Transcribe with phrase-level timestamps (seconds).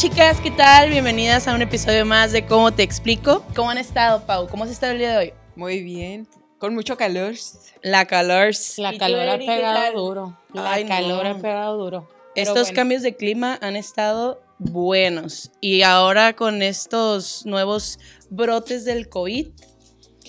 [0.00, 0.88] Hola chicas, ¿qué tal?
[0.88, 3.44] Bienvenidas a un episodio más de Cómo te explico.
[3.54, 4.48] ¿Cómo han estado, Pau?
[4.48, 5.32] ¿Cómo has estado el día de hoy?
[5.56, 7.34] Muy bien, con mucho calor.
[7.82, 8.54] La calor.
[8.78, 10.38] La calor ha pegado duro.
[10.54, 10.88] La Ay, no.
[10.88, 12.08] calor ha pegado duro.
[12.34, 15.50] Pero Estos bueno, cambios de clima han estado buenos.
[15.60, 17.98] Y ahora con estos nuevos
[18.30, 19.48] brotes del COVID,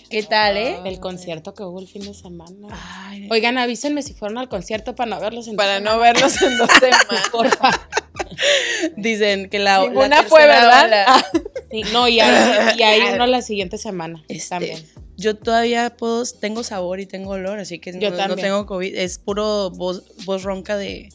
[0.09, 0.81] ¿qué tal, eh?
[0.83, 2.67] El concierto que hubo el fin de semana.
[3.07, 6.57] Ay, Oigan, avísenme si fueron al concierto para no verlos en Para no vernos en
[6.57, 7.29] dos semanas.
[7.31, 7.87] Porfa.
[8.97, 10.85] dicen que la, la Ninguna fue, tercera ¿verdad?
[10.87, 11.25] ola- Ah,
[11.71, 14.23] Sí, no, y hay, y hay uno la siguiente semana.
[14.27, 14.85] Este, También.
[15.17, 18.95] Yo todavía puedo, tengo sabor y tengo olor, así que Yo no, tengo COVID.
[18.95, 21.09] Es puro voz, voz ronca de,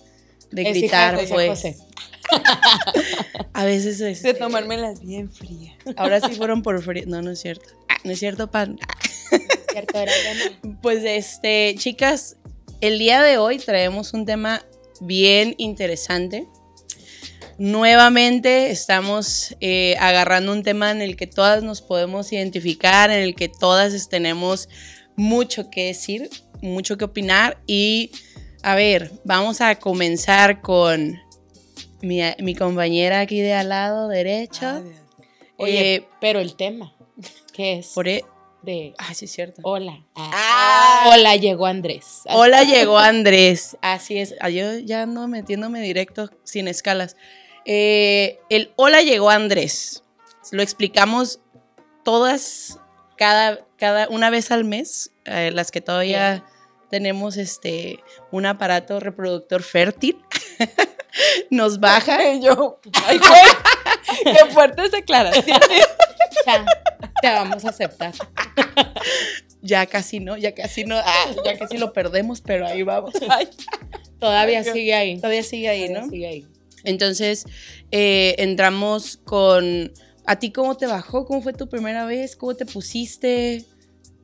[0.52, 1.48] de Es hija gritar, de pues.
[1.50, 1.76] José.
[3.52, 5.74] A veces de este, tomármelas bien frías.
[5.96, 7.04] Ahora sí fueron por frío.
[7.06, 7.68] No, no es cierto.
[8.04, 8.78] No es cierto, pan.
[9.72, 10.78] Cierto, era bueno.
[10.82, 12.36] Pues este, chicas,
[12.80, 14.62] el día de hoy traemos un tema
[15.00, 16.46] bien interesante.
[17.58, 23.34] Nuevamente estamos eh, agarrando un tema en el que todas nos podemos identificar, en el
[23.34, 24.68] que todas tenemos
[25.16, 26.28] mucho que decir,
[26.60, 27.58] mucho que opinar.
[27.66, 28.10] Y
[28.62, 31.18] a ver, vamos a comenzar con
[32.02, 34.82] mi, mi compañera aquí de al lado derecho.
[35.56, 36.94] Oye, Eh, pero el tema,
[37.54, 37.88] ¿qué es?
[37.94, 38.22] por e-
[38.62, 39.62] De Ay, sí, es cierto.
[39.64, 40.04] hola.
[40.14, 41.06] Ah.
[41.14, 42.20] Hola, llegó Andrés.
[42.26, 43.78] Hola, llegó Andrés.
[43.80, 44.34] Así es.
[44.40, 47.16] Ah, Yo ya ando metiéndome directo sin escalas.
[47.66, 50.04] Eh, el hola llegó Andrés.
[50.52, 51.40] Lo explicamos
[52.04, 52.78] todas,
[53.16, 56.44] cada, cada una vez al mes, eh, las que todavía
[56.88, 57.98] tenemos este
[58.30, 60.16] un aparato reproductor fértil.
[61.50, 62.18] Nos baja.
[62.32, 63.18] Y yo, ay,
[64.24, 65.68] güey, qué fuertes declaraciones.
[66.46, 66.64] Ya,
[67.20, 68.12] te vamos a aceptar.
[69.60, 73.14] Ya casi no, ya casi no, ah, ya casi lo perdemos, pero ahí vamos.
[73.28, 73.48] Ay,
[74.20, 75.16] Todavía sigue ahí.
[75.16, 76.10] Todavía sigue ahí, Todavía ¿no?
[76.10, 76.46] Sigue ahí.
[76.86, 77.44] Entonces,
[77.90, 79.92] eh, entramos con,
[80.24, 81.26] ¿a ti cómo te bajó?
[81.26, 82.36] ¿Cómo fue tu primera vez?
[82.36, 83.64] ¿Cómo te pusiste?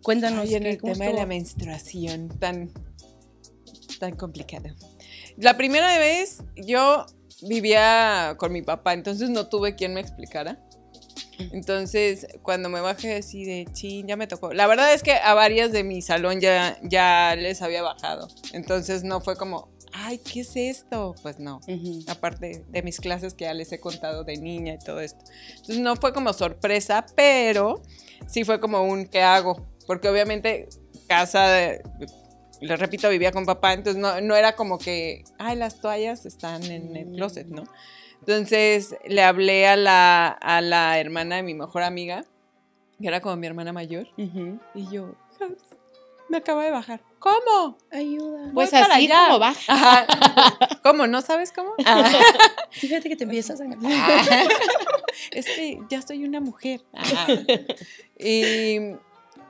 [0.02, 0.40] Cuéntanos.
[0.48, 2.72] Ay, en ¿qué- el cómo tema de la menstruación tan,
[4.00, 4.70] tan complicado.
[5.36, 7.04] La primera vez yo
[7.42, 10.58] vivía con mi papá, entonces no tuve quien me explicara.
[11.52, 14.52] Entonces, cuando me bajé así de chin, ya me tocó.
[14.52, 18.28] La verdad es que a varias de mi salón ya, ya les había bajado.
[18.52, 21.14] Entonces no fue como, ay, ¿qué es esto?
[21.22, 21.60] Pues no.
[22.08, 25.24] Aparte de mis clases que ya les he contado de niña y todo esto.
[25.50, 27.82] Entonces no fue como sorpresa, pero
[28.26, 29.66] sí fue como un ¿qué hago?
[29.86, 30.68] Porque obviamente
[31.08, 31.82] casa, de-
[32.60, 36.62] les repito, vivía con papá, entonces no, no era como que, ay, las toallas están
[36.64, 37.64] en el closet, ¿no?
[38.20, 42.24] Entonces le hablé a la, a la hermana de mi mejor amiga,
[43.00, 44.06] que era como mi hermana mayor,
[44.74, 45.50] y yo, "Hijas,
[46.28, 47.00] me acaba de bajar.
[47.22, 47.78] ¿Cómo?
[47.92, 48.40] Ayuda.
[48.46, 49.26] Voy Pues para así allá.
[49.26, 49.60] como baja.
[49.72, 50.06] Ajá.
[50.82, 51.06] ¿Cómo?
[51.06, 51.72] ¿No sabes cómo?
[52.72, 53.64] Fíjate que te empiezas a...
[55.30, 56.80] es que ya soy una mujer.
[58.18, 58.76] y,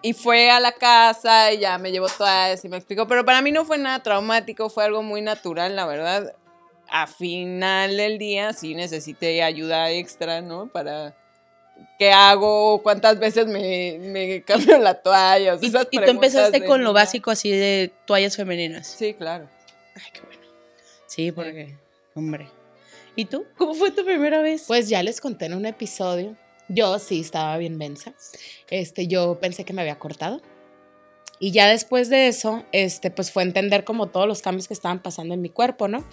[0.02, 3.06] y fue a la casa y ya me llevó todas y me explicó.
[3.08, 6.34] Pero para mí no fue nada traumático, fue algo muy natural, la verdad.
[6.90, 10.66] A final del día sí necesité ayuda extra, ¿no?
[10.66, 11.16] Para
[11.98, 15.54] qué hago, cuántas veces me, me cambio la toalla.
[15.54, 18.86] o sea, Y, esas y tú empezaste con lo básico así de toallas femeninas.
[18.86, 19.48] Sí, claro.
[19.94, 20.42] Ay, qué bueno.
[21.06, 21.76] Sí, porque,
[22.14, 22.48] hombre.
[23.14, 23.44] ¿Y tú?
[23.56, 24.64] ¿Cómo fue tu primera vez?
[24.66, 26.36] Pues ya les conté en un episodio.
[26.68, 28.14] Yo sí estaba bien mensa.
[28.70, 30.40] Este, yo pensé que me había cortado.
[31.44, 35.02] Y ya después de eso, este, pues fue entender como todos los cambios que estaban
[35.02, 36.04] pasando en mi cuerpo, ¿no?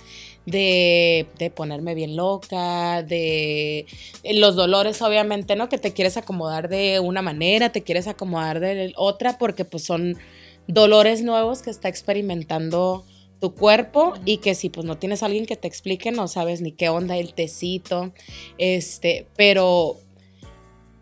[0.47, 3.85] De, de ponerme bien loca, de
[4.23, 5.69] eh, los dolores, obviamente, ¿no?
[5.69, 10.17] Que te quieres acomodar de una manera, te quieres acomodar de otra, porque pues son
[10.65, 13.05] dolores nuevos que está experimentando
[13.39, 16.61] tu cuerpo y que si pues no tienes a alguien que te explique, no sabes
[16.61, 18.13] ni qué onda el tecito,
[18.57, 19.97] este, pero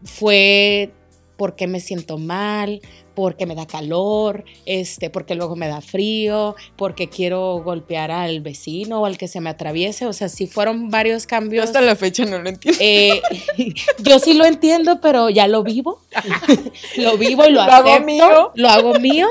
[0.03, 0.91] fue
[1.38, 2.81] porque me siento mal,
[3.16, 9.01] porque me da calor, este, porque luego me da frío, porque quiero golpear al vecino
[9.01, 11.66] o al que se me atraviese, o sea, sí fueron varios Yo cambios.
[11.66, 12.80] hasta la fecha no lo entiendo.
[12.81, 13.22] Eh,
[14.04, 16.01] yo sí lo entiendo, pero ya lo vivo.
[16.98, 18.51] lo vivo y lo, Lo hago acepto, mío.
[18.56, 19.28] Lo hago mío.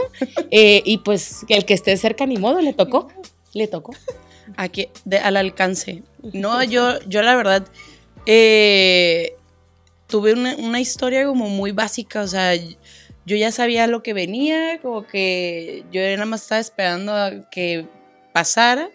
[0.51, 3.09] eh, y pues el que esté cerca, ni modo, le tocó.
[3.53, 3.93] Le tocó.
[4.57, 6.03] Aquí, de- al alcance.
[6.33, 7.67] No, yo, yo la verdad,
[8.27, 9.35] eh,
[10.07, 14.79] tuve una, una historia como muy básica, o sea, yo ya sabía lo que venía,
[14.81, 17.87] como que yo nada más estaba esperando a que
[18.33, 18.89] pasara.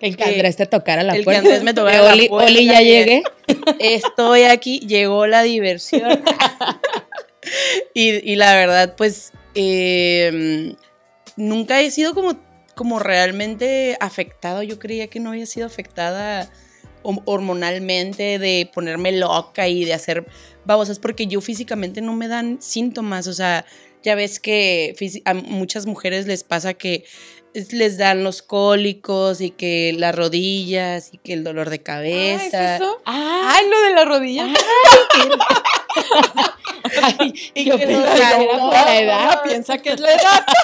[0.00, 1.40] En que Andrés te tocara la el que puerta.
[1.40, 3.22] Andrés me tocara la Oli, puerta, Oli, ya que- llegué.
[3.78, 6.22] Estoy aquí, llegó la diversión.
[7.94, 10.74] y, y la verdad, pues, eh,
[11.36, 12.38] nunca he sido como,
[12.74, 14.62] como realmente afectado.
[14.62, 16.50] Yo creía que no había sido afectada
[17.02, 20.26] hormonalmente, de ponerme loca y de hacer
[20.66, 23.64] babosas, porque yo físicamente no me dan síntomas, o sea,
[24.02, 27.04] ya ves que a muchas mujeres les pasa que
[27.54, 31.78] es- les dan los cólicos y que las rodillas y que el dolor de Ah,
[31.78, 31.82] ¿es
[32.50, 32.76] cabeza.
[32.76, 33.00] eso?
[33.06, 34.46] Ah, Ay, lo de la rodilla.
[37.02, 39.42] ay, y yo que por la edad.
[39.42, 40.46] piensa que es la edad.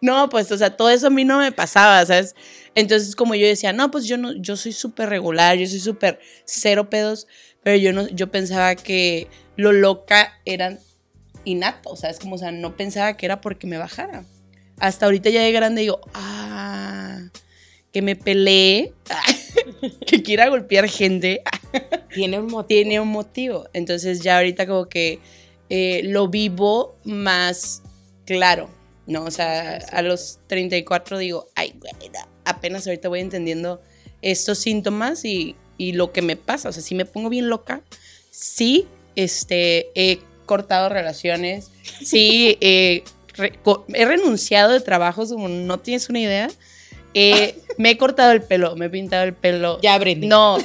[0.00, 2.34] No, pues, o sea, todo eso a mí no me pasaba, ¿sabes?
[2.74, 6.20] Entonces, como yo decía, no, pues yo no, yo soy súper regular, yo soy súper
[6.44, 7.26] cero pedos,
[7.64, 9.26] pero yo no, yo pensaba que
[9.56, 10.78] lo loca era
[11.44, 14.24] innato, o sea, es como, o sea, no pensaba que era porque me bajara.
[14.78, 17.20] Hasta ahorita ya de grande digo, ah,
[17.92, 18.92] que me peleé,
[20.06, 21.42] que quiera golpear gente,
[22.14, 22.64] Tiene un motivo.
[22.64, 23.66] tiene un motivo.
[23.72, 25.18] Entonces ya ahorita como que
[25.68, 27.82] eh, lo vivo más
[28.26, 28.68] claro,
[29.06, 29.24] ¿no?
[29.24, 31.74] O sea, a los 34 digo, ay,
[32.44, 33.80] apenas ahorita voy entendiendo
[34.22, 36.68] estos síntomas y, y lo que me pasa.
[36.68, 37.80] O sea, si me pongo bien loca,
[38.30, 38.86] sí,
[39.16, 41.70] este, he cortado relaciones,
[42.02, 43.02] sí, eh,
[43.34, 43.58] re-
[43.94, 46.50] he renunciado de trabajos como no tienes una idea.
[47.14, 49.80] Eh, me he cortado el pelo, me he pintado el pelo.
[49.82, 50.26] Ya aprendí.
[50.26, 50.58] No,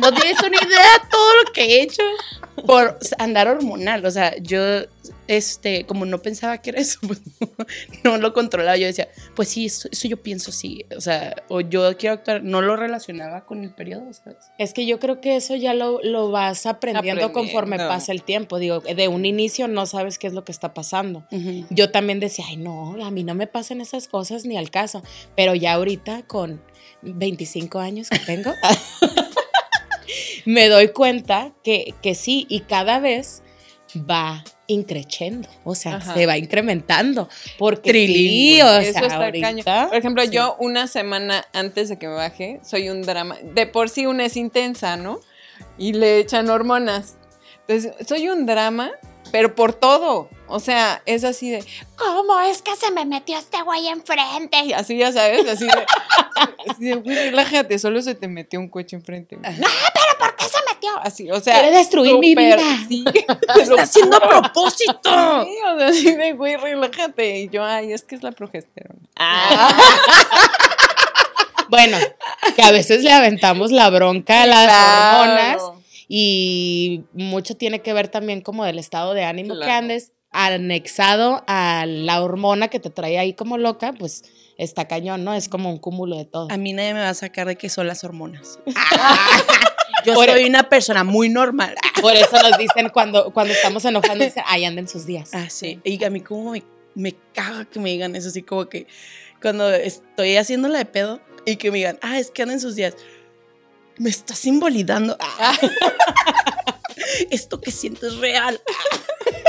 [0.00, 2.02] no tienes una idea todo lo que he hecho
[2.66, 4.04] por andar hormonal.
[4.06, 4.60] O sea, yo,
[5.28, 7.48] este, como no pensaba que era eso, pues no,
[8.02, 8.76] no lo controlaba.
[8.76, 10.84] Yo decía, pues sí, eso, eso yo pienso sí.
[10.96, 14.38] O sea, o yo quiero actuar, no lo relacionaba con el periodo, ¿sabes?
[14.58, 18.58] Es que yo creo que eso ya lo, lo vas aprendiendo, conforme pasa el tiempo.
[18.58, 21.24] Digo, de un inicio no sabes qué es lo que está pasando.
[21.70, 25.02] Yo también decía, ay, no, a mí no me pasan esas cosas ni al caso.
[25.36, 26.62] Pero ya ahorita, con
[27.02, 28.52] 25 años que tengo,
[30.46, 33.42] me doy cuenta que, que sí, y cada vez
[33.96, 36.14] va increciendo, o sea, Ajá.
[36.14, 37.28] se va incrementando.
[37.58, 39.88] Porque sí, o Eso sea, está ahorita.
[39.88, 40.30] Por ejemplo, sí.
[40.30, 43.36] yo una semana antes de que me baje, soy un drama.
[43.42, 45.20] De por sí una es intensa, ¿no?
[45.78, 47.16] Y le echan hormonas.
[47.66, 48.90] Entonces, soy un drama,
[49.32, 50.28] pero por todo.
[50.46, 51.62] O sea, es así de,
[51.96, 54.64] ¿cómo es que se me metió este güey enfrente?
[54.64, 55.86] Y así, ya sabes, así de,
[56.70, 59.36] así de, güey, relájate, solo se te metió un coche enfrente.
[59.36, 59.42] No,
[61.40, 61.60] sea.
[61.60, 62.58] Quiere destruir mi vida.
[62.88, 63.04] Sí,
[63.60, 65.44] ¡Está haciendo a propósito!
[65.44, 67.38] Sí, o sea, así de, güey, relájate.
[67.40, 69.00] Y yo, ay, es que es la progesterona.
[71.70, 71.98] Bueno,
[72.56, 75.20] que a veces le aventamos la bronca a las Claro.
[75.20, 75.62] hormonas
[76.08, 81.84] y mucho tiene que ver también como del estado de ánimo que andes anexado a
[81.86, 84.24] la hormona que te trae ahí como loca, pues
[84.56, 85.34] está cañón, ¿no?
[85.34, 86.48] Es como un cúmulo de todo.
[86.50, 88.58] A mí nadie me va a sacar de que son las hormonas.
[90.04, 91.74] Yo Por- soy una persona muy normal.
[92.00, 95.30] Por eso nos dicen cuando, cuando estamos enojando, dicen, ahí anden sus días.
[95.34, 95.80] Ah, sí.
[95.84, 96.62] Y a mí como me,
[96.94, 98.86] me caga que me digan eso, así como que
[99.42, 102.60] cuando estoy haciendo la de pedo y que me digan, ah, es que anda en
[102.60, 102.94] sus días.
[103.96, 105.16] Me estás invalidando.
[105.20, 105.56] Ah.
[107.30, 108.60] Esto que siento es real.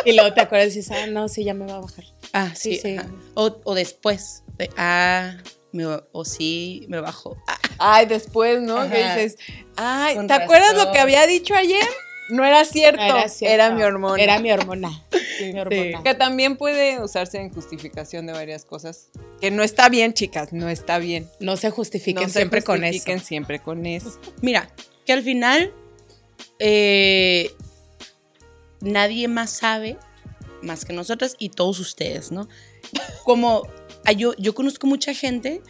[0.05, 2.05] Y luego te acuerdas y dices, ah, no, sí, ya me va a bajar.
[2.31, 2.79] Ah, sí.
[2.81, 2.95] Sí.
[3.33, 4.43] O, o después.
[4.57, 5.35] de, ah,
[5.73, 7.35] me o sí, me bajo.
[7.47, 8.89] Ah, Ay, después, ¿no?
[8.89, 9.37] Que dices,
[9.75, 11.85] ay, Con ¿te acuerdas lo que había dicho ayer?
[12.29, 13.75] No era cierto, No era, cierto.
[13.75, 14.21] mi hormona.
[14.23, 15.03] Era mi hormona.
[15.41, 16.03] Mi hormona.
[16.03, 19.09] Que también puede usarse en justificación de varias cosas.
[19.41, 21.27] Que no está bien, chicas, no está bien.
[21.39, 22.91] No se justifiquen No se siempre con eso.
[22.93, 24.19] justifiquen siempre con eso.
[24.41, 24.69] Mira,
[25.07, 25.73] que al final
[26.59, 27.51] eh,
[28.81, 29.97] nadie más sabe
[30.61, 32.47] más que nosotras y todos ustedes, ¿no?
[33.23, 33.67] Como
[34.15, 35.61] yo, yo conozco mucha gente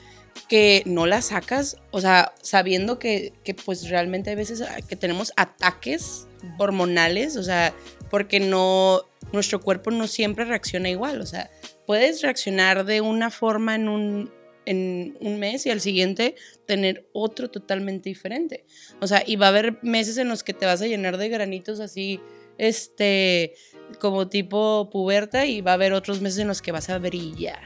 [0.47, 4.95] que no la sacas, o sea, sabiendo que, que pues realmente hay veces ah, que
[4.95, 6.27] tenemos ataques
[6.57, 7.73] hormonales, o sea,
[8.09, 11.49] porque no, nuestro cuerpo no siempre reacciona igual, o sea,
[11.85, 14.31] puedes reaccionar de una forma en un,
[14.65, 18.65] en un mes y al siguiente tener otro totalmente diferente.
[19.01, 21.29] O sea, y va a haber meses en los que te vas a llenar de
[21.29, 22.19] granitos así,
[22.57, 23.53] este,
[23.99, 27.61] como tipo puberta, y va a haber otros meses en los que vas a brillar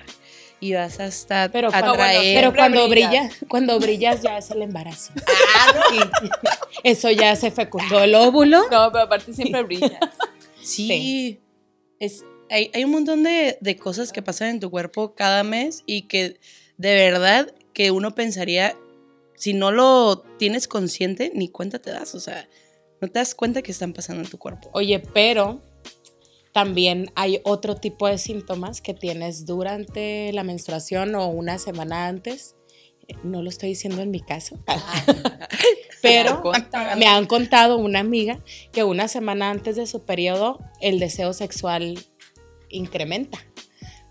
[0.64, 1.84] y vas a estar Pero, atraer.
[1.84, 3.10] cuando, bueno, pero cuando brillas.
[3.12, 5.12] brilla, cuando brillas ya es el embarazo.
[5.92, 6.00] Sí.
[6.84, 8.62] Eso ya se fecundó el óvulo.
[8.72, 10.00] No, pero aparte siempre brilla.
[10.62, 10.88] Sí.
[10.88, 11.40] Sí.
[12.00, 15.84] Es, hay, hay un montón de, de cosas que pasan en tu cuerpo cada mes
[15.86, 16.40] y que
[16.78, 18.76] de verdad que uno pensaría,
[19.36, 22.16] si no lo tienes consciente, ni cuenta te das.
[22.16, 22.48] O sea,
[23.02, 24.70] no te das cuenta que están pasando en tu cuerpo.
[24.74, 25.62] Oye, pero
[26.54, 32.56] también hay otro tipo de síntomas que tienes durante la menstruación o una semana antes.
[33.24, 34.58] No lo estoy diciendo en mi caso,
[36.02, 36.42] pero
[36.96, 38.40] me han contado una amiga
[38.72, 42.00] que una semana antes de su periodo el deseo sexual
[42.70, 43.40] incrementa.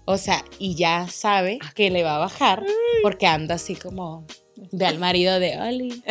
[0.05, 2.67] O sea, y ya sabe que le va a bajar
[3.03, 4.27] porque anda así como
[4.71, 6.03] Ve al marido de Oli.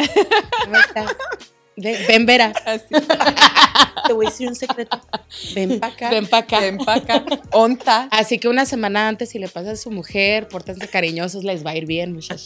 [0.66, 1.18] ¿Cómo está?
[1.82, 2.56] Ven, ven, verás.
[2.66, 2.86] Así,
[4.08, 5.00] Te voy a decir un secreto.
[5.56, 6.10] Ven para acá.
[6.10, 6.60] Ven para acá.
[6.62, 8.08] de empaca, onta.
[8.12, 11.72] Así que una semana antes, si le pasa a su mujer, pórtense cariñosos, les va
[11.72, 12.46] a ir bien, muchachos.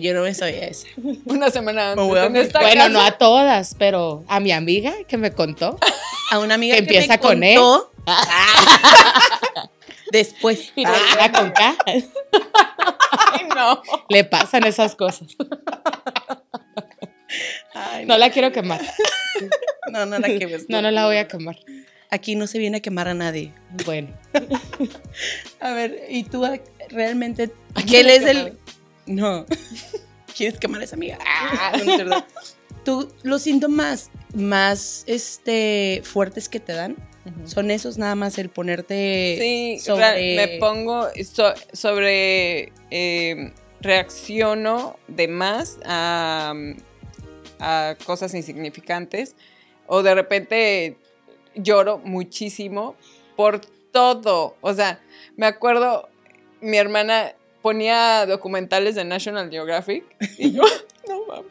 [0.00, 0.86] Yo no me sabía esa.
[1.26, 2.16] Una semana antes.
[2.24, 2.88] en esta Bueno, casa.
[2.90, 5.78] no a todas, pero a mi amiga que me contó.
[6.30, 7.56] A una amiga Que que, empieza me con E.
[7.56, 7.90] contó-
[10.12, 10.72] Después.
[10.76, 11.76] Y termina con K.
[11.86, 12.04] Ay,
[13.54, 13.80] no.
[14.08, 15.28] Le pasan esas cosas.
[17.74, 18.80] Ay, No la quiero quemar.
[19.92, 20.68] no, no la quemes.
[20.68, 21.56] No, no la voy a quemar.
[22.10, 23.52] Aquí no se viene a quemar a nadie.
[23.86, 24.08] Bueno,
[25.60, 26.44] A ver, ¿y tú
[26.88, 28.58] realmente ¿A quién es el
[29.06, 29.46] No.
[30.36, 31.18] ¿Quieres quemar a esa amiga?
[31.24, 32.24] Ah, no.
[32.84, 36.96] ¿Tú los síntomas más este fuertes que te dan
[37.44, 42.72] son esos nada más el ponerte Sí, sobre me pongo so- sobre.
[42.90, 46.54] eh, reacciono de más a,
[47.60, 49.36] a cosas insignificantes.
[49.86, 50.96] O de repente
[51.54, 52.96] lloro muchísimo
[53.36, 53.60] por
[53.92, 54.56] todo.
[54.60, 55.00] O sea,
[55.36, 56.08] me acuerdo,
[56.60, 60.04] mi hermana ponía documentales de National Geographic
[60.38, 60.62] y yo,
[61.08, 61.50] no mames.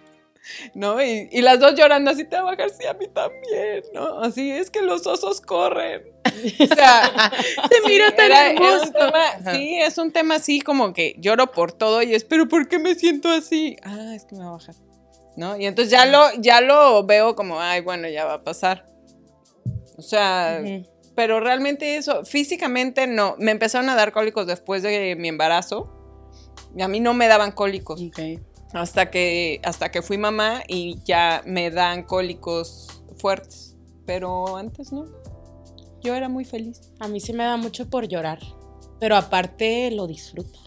[0.74, 1.00] ¿No?
[1.04, 4.20] Y, y las dos llorando así, te va a bajar, sí, a mí también, ¿no?
[4.22, 6.02] Así es que los osos corren.
[6.26, 7.32] O sea,
[7.70, 8.92] Te mira tan era- hermoso.
[8.94, 12.68] tema- sí, es un tema así como que lloro por todo y es, pero ¿por
[12.68, 13.76] qué me siento así?
[13.84, 14.74] Ah, es que me va a bajar.
[15.40, 15.56] ¿No?
[15.56, 18.92] Y entonces ya lo, ya lo veo como, ay, bueno, ya va a pasar.
[19.96, 20.62] O sea,
[21.16, 23.36] pero realmente eso, físicamente no.
[23.40, 25.96] Me empezaron a dar cólicos después de mi embarazo.
[26.76, 28.02] Y a mí no me daban cólicos.
[28.74, 33.78] Hasta que, hasta que fui mamá y ya me dan cólicos fuertes.
[34.06, 35.06] Pero antes no.
[36.02, 36.92] Yo era muy feliz.
[37.00, 38.40] a mí sí me da mucho por llorar,
[39.00, 40.60] pero aparte lo disfruto.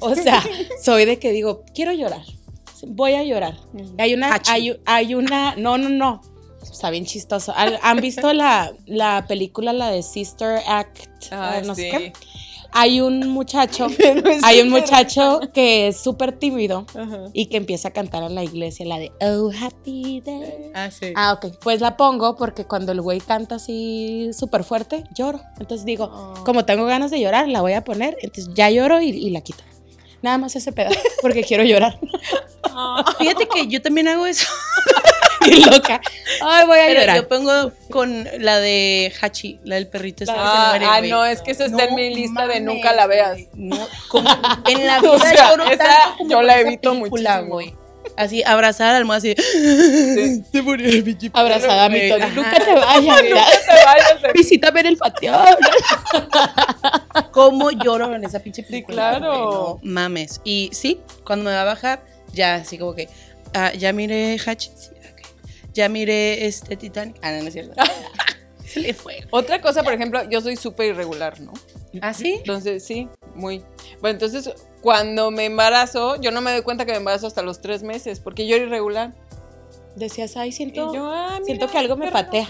[0.00, 0.42] O sea,
[0.82, 2.26] soy de que digo, quiero llorar,
[2.86, 3.56] voy a llorar.
[3.98, 6.20] Hay una, hay, hay una, no, no, no,
[6.62, 7.52] está bien chistoso.
[7.56, 11.06] ¿Han visto la, la película, la de Sister Act?
[11.30, 12.12] Ah, eh, no sé qué?
[12.74, 13.86] Hay un muchacho,
[14.44, 17.24] hay un muchacho que es súper tímido Ajá.
[17.34, 20.70] y que empieza a cantar en la iglesia la de Oh Happy Day.
[20.74, 21.12] Ah, sí.
[21.14, 21.54] Ah, ok.
[21.60, 25.42] Pues la pongo porque cuando el güey canta así súper fuerte, lloro.
[25.60, 26.44] Entonces digo, Oh.
[26.44, 28.16] como tengo ganas de llorar, la voy a poner.
[28.22, 29.62] Entonces ya lloro y, y la quito.
[30.22, 31.98] Nada más ese pedazo, porque quiero llorar.
[33.18, 34.46] Fíjate que yo también hago eso.
[35.46, 36.00] y loca.
[36.42, 37.16] Ay, voy a Pero llorar.
[37.16, 41.00] yo pongo con la de Hachi, la del perrito este que se Ah, muere, ah,
[41.02, 43.40] no, es que eso está en mi lista de nunca la veas.
[43.54, 43.76] No,
[44.08, 44.30] como
[44.68, 47.81] en la O vida sea, lloro esa tanto como yo la esa evito película, muchísimo.
[48.16, 49.34] Así, abrazada a la almohada, así.
[49.36, 50.44] Sí.
[50.52, 52.08] Se murió el pinche Abrazada a mi.
[52.08, 52.24] Tony.
[52.34, 53.22] Nunca te vayas.
[53.22, 53.44] mira.
[53.44, 55.32] te vayas de- Visítame en el patio.
[57.30, 59.18] ¿Cómo lloro en esa pinche película?
[59.18, 59.30] claro.
[59.30, 59.84] güey?
[59.84, 60.40] No mames.
[60.44, 63.08] Y sí, cuando me va a bajar, ya así como que,
[63.54, 64.38] ah, ya miré.
[64.38, 64.70] Sí,
[65.10, 65.26] ok.
[65.72, 67.16] Ya miré este Titanic.
[67.22, 67.74] Ah, no, no es cierto.
[68.72, 69.26] Se le fue.
[69.30, 71.52] Otra cosa, por ejemplo, yo soy súper irregular, ¿no?
[72.00, 72.36] ¿Ah, sí?
[72.38, 73.62] Entonces, sí, muy.
[74.00, 74.50] Bueno, entonces,
[74.80, 78.20] cuando me embarazo, yo no me doy cuenta que me embarazo hasta los tres meses,
[78.20, 79.12] porque yo era irregular.
[79.94, 82.48] Decías, ay, siento, yo, ah, mira, siento que algo me patea.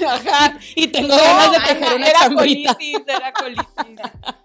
[0.00, 0.58] No Ajá.
[0.74, 3.66] Y tengo ganas de No, tejer una era colitis, era colitis.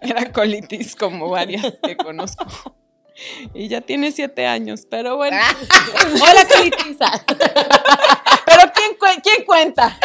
[0.00, 2.46] Era colitis como varias que conozco.
[3.54, 5.36] Y ya tiene siete años, pero bueno.
[6.14, 7.24] Hola, colitiza.
[9.36, 9.98] Pero ¿quién, cue- quién cuenta?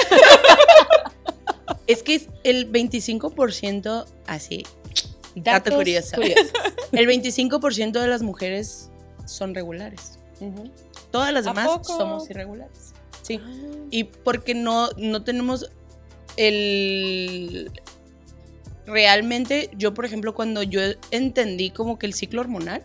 [1.87, 4.65] Es que es el 25% así.
[5.35, 6.15] Dato curioso.
[6.15, 6.51] curiosos.
[6.91, 8.89] El 25% de las mujeres
[9.25, 10.19] son regulares.
[11.11, 11.97] Todas las ¿A demás poco?
[11.97, 12.93] somos irregulares.
[13.21, 13.39] Sí.
[13.91, 15.69] Y porque no, no tenemos
[16.37, 17.71] el...
[18.85, 20.79] Realmente, yo, por ejemplo, cuando yo
[21.11, 22.83] entendí como que el ciclo hormonal,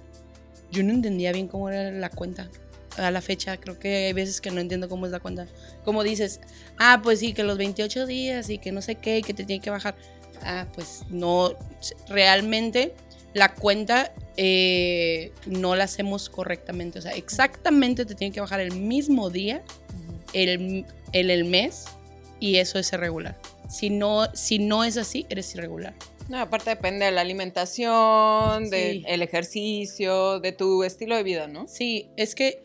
[0.72, 2.50] yo no entendía bien cómo era la cuenta.
[2.98, 5.46] A la fecha, creo que hay veces que no entiendo cómo es la cuenta.
[5.84, 6.40] Como dices,
[6.78, 9.44] ah, pues sí, que los 28 días y que no sé qué, y que te
[9.44, 9.94] tiene que bajar.
[10.42, 11.54] Ah, pues no,
[12.08, 12.94] realmente
[13.34, 16.98] la cuenta eh, no la hacemos correctamente.
[16.98, 19.62] O sea, exactamente te tiene que bajar el mismo día,
[20.34, 21.84] el, el, el mes,
[22.40, 23.38] y eso es irregular.
[23.70, 25.94] Si no, si no es así, eres irregular.
[26.28, 29.02] No, aparte depende de la alimentación, Sí.
[29.06, 31.66] del ejercicio, de tu estilo de vida, ¿no?
[31.68, 32.60] Sí, es que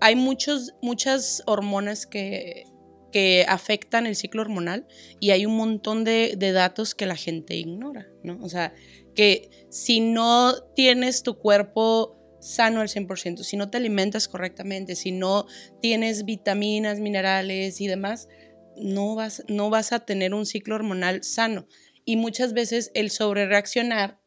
[0.00, 2.64] hay muchos, muchas hormonas que,
[3.10, 4.86] que afectan el ciclo hormonal
[5.18, 8.38] y hay un montón de, datos que la gente ignora, ¿no?
[8.42, 8.72] O sea,
[9.14, 15.12] que si no tienes tu cuerpo sano al 100%, si no te alimentas correctamente, si
[15.12, 15.46] no
[15.80, 18.28] tienes vitaminas, minerales y demás,
[18.76, 21.66] no vas, no vas a tener un ciclo hormonal sano.
[22.04, 24.20] Y muchas veces el sobrereaccionar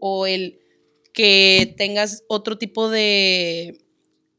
[0.00, 0.60] o el
[1.12, 3.78] que tengas otro tipo de,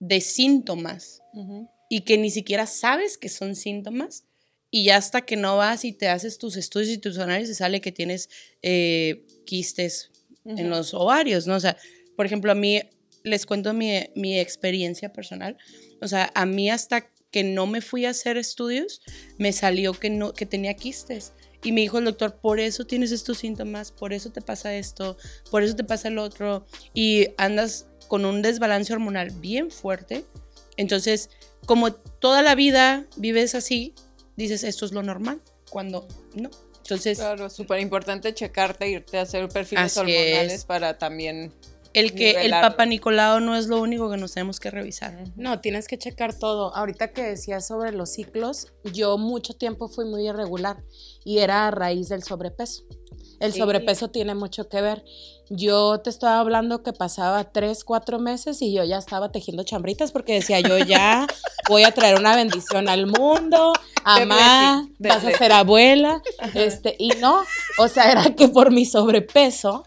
[0.01, 1.21] de síntomas
[1.89, 4.25] y que ni siquiera sabes que son síntomas
[4.71, 7.81] y ya hasta que no vas y te haces tus estudios y tus análisis sale
[7.81, 8.29] que tienes
[8.63, 10.09] eh, quistes
[10.43, 11.55] en los ovarios, ¿no?
[11.55, 11.77] O sea,
[12.15, 12.81] por ejemplo, a mí,
[13.23, 15.55] les cuento mi, mi experiencia personal,
[16.01, 19.01] o sea, a mí hasta que no me fui a hacer estudios,
[19.37, 21.33] me salió que, no, que tenía quistes.
[21.63, 25.17] Y me dijo el doctor, por eso tienes estos síntomas, por eso te pasa esto,
[25.49, 30.25] por eso te pasa el otro, y andas con un desbalance hormonal bien fuerte.
[30.77, 31.29] Entonces,
[31.65, 33.93] como toda la vida vives así,
[34.35, 36.49] dices, esto es lo normal, cuando no.
[36.77, 40.65] Entonces, Claro, súper importante checarte, irte a hacer perfiles hormonales es.
[40.65, 41.53] para también.
[41.93, 42.51] El que el.
[42.51, 45.23] Papa Nicolau no es lo único que nos tenemos que revisar.
[45.35, 46.75] No, tienes que checar todo.
[46.75, 50.83] Ahorita que decías sobre los ciclos, yo mucho tiempo fui muy irregular
[51.25, 52.83] y era a raíz del sobrepeso.
[53.39, 53.59] El Sí.
[53.59, 55.03] sobrepeso tiene mucho que ver.
[55.53, 60.13] Yo te estaba hablando que pasaba tres, cuatro meses y yo ya estaba tejiendo chambritas
[60.13, 61.27] porque decía yo ya
[61.69, 63.73] voy a traer una bendición al mundo,
[64.05, 66.21] amá, vas a ser abuela,
[66.53, 67.43] este, y no,
[67.79, 69.83] o sea, era que por mi sobrepeso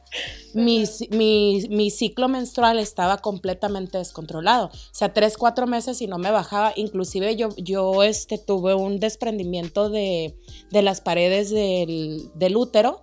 [0.54, 4.66] mi, mi, mi ciclo menstrual estaba completamente descontrolado.
[4.66, 6.72] O sea, tres, cuatro meses y no me bajaba.
[6.76, 10.36] Inclusive yo, yo este, tuve un desprendimiento de,
[10.70, 13.00] de las paredes del, del útero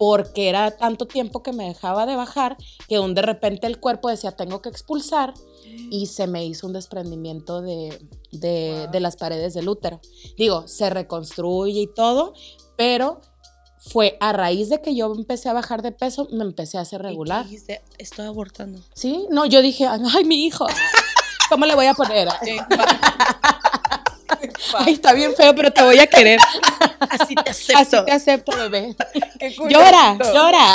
[0.00, 2.56] porque era tanto tiempo que me dejaba de bajar
[2.88, 5.34] que un de repente el cuerpo decía tengo que expulsar
[5.90, 7.98] y se me hizo un desprendimiento de,
[8.32, 8.90] de, Wow.
[8.92, 10.00] de las paredes del útero.
[10.38, 12.32] Digo, se reconstruye y todo,
[12.78, 13.20] pero
[13.76, 17.00] fue a raíz de que yo empecé a bajar de peso, me empecé a hacer
[17.02, 17.44] ¿Y regular.
[17.44, 17.82] dijiste?
[17.98, 18.80] Estoy abortando.
[18.94, 20.66] Sí, no, yo dije, ay, mi hijo,
[21.50, 22.26] ¿cómo le voy a poner?
[24.78, 26.40] Ay, está bien feo, pero te voy a querer.
[27.00, 28.04] Así te Así acepto.
[28.04, 28.94] te acepto, bebé.
[29.68, 30.66] Llora, llora.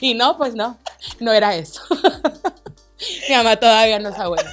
[0.00, 0.76] Y no, pues no,
[1.20, 1.82] no era eso.
[3.28, 4.50] Mi mamá todavía no es abuela.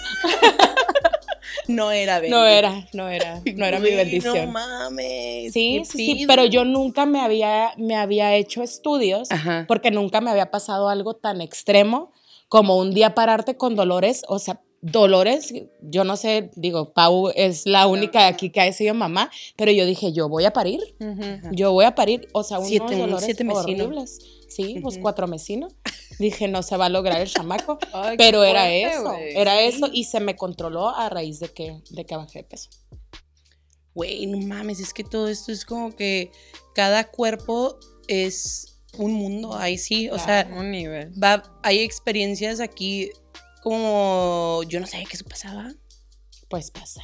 [1.68, 2.30] No era bebé.
[2.30, 4.46] No era, no era, no era mi bendición.
[4.46, 5.52] No mames.
[5.52, 9.66] Sí, sí, sí, pero yo nunca me había, me había hecho estudios Ajá.
[9.68, 12.12] porque nunca me había pasado algo tan extremo
[12.50, 17.66] como un día pararte con dolores, o sea, dolores, yo no sé, digo, Pau es
[17.66, 20.80] la única de aquí que ha sido mamá, pero yo dije, yo voy a parir,
[21.52, 24.20] yo voy a parir, o sea, unos Siete- dolores siete horribles.
[24.48, 25.02] Sí, pues Ujú.
[25.02, 25.74] cuatro mesinos.
[26.20, 29.88] Dije, no se va a lograr el chamaco, Ay, pero era fuerte, eso, era eso
[29.92, 32.70] y se me controló a raíz de que, de que bajé de peso.
[33.94, 36.32] Güey, no mames, es que todo esto es como que
[36.74, 41.12] cada cuerpo es un mundo, ahí sí, o sea, un nivel.
[41.22, 43.10] va, hay experiencias aquí
[43.66, 45.74] como, yo no sé qué eso pasaba,
[46.50, 47.02] Pues pasa,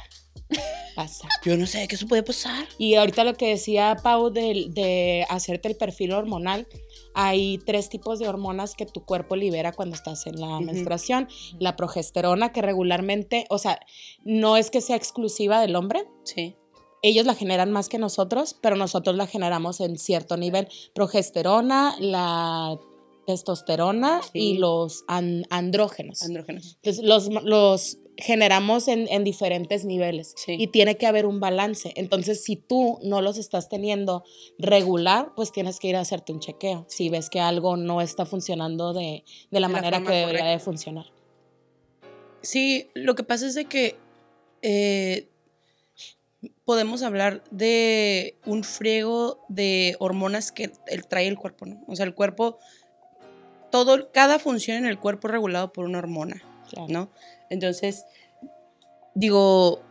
[0.96, 1.28] pasa.
[1.44, 2.66] yo no sé qué eso puede pasar.
[2.78, 6.66] Y ahorita lo que decía Pau de, de hacerte el perfil hormonal,
[7.14, 10.60] hay tres tipos de hormonas que tu cuerpo libera cuando estás en la Ujú.
[10.66, 11.28] menstruación.
[11.58, 13.80] La progesterona, que regularmente, o sea,
[14.24, 16.56] no es que sea exclusiva del hombre, Sí.
[17.02, 20.68] ellos la generan más que nosotros, pero nosotros la generamos en cierto nivel.
[20.94, 22.78] Progesterona, la
[23.26, 24.30] testosterona Sí.
[24.38, 26.22] y los an- andrógenos.
[26.22, 26.76] Andrógenos.
[26.82, 30.56] Entonces, los, los generamos en, en diferentes niveles Sí.
[30.58, 31.92] y tiene que haber un balance.
[31.96, 34.22] Entonces, si tú no los estás teniendo
[34.58, 36.84] regular, pues tienes que ir a hacerte un chequeo.
[36.88, 40.50] Si ves que algo no está funcionando de, de la De manera que debería correcta.
[40.50, 41.06] de funcionar.
[42.42, 43.96] Sí, lo que pasa es de que
[44.62, 45.28] eh,
[46.64, 51.82] podemos hablar de un friego de hormonas que el- trae el cuerpo, ¿no?
[51.88, 52.58] O sea, el cuerpo,
[53.72, 56.86] todo, cada función en el cuerpo es regulado por una hormona, Claro.
[56.88, 57.10] ¿no?
[57.50, 58.04] Entonces,
[59.16, 59.82] digo,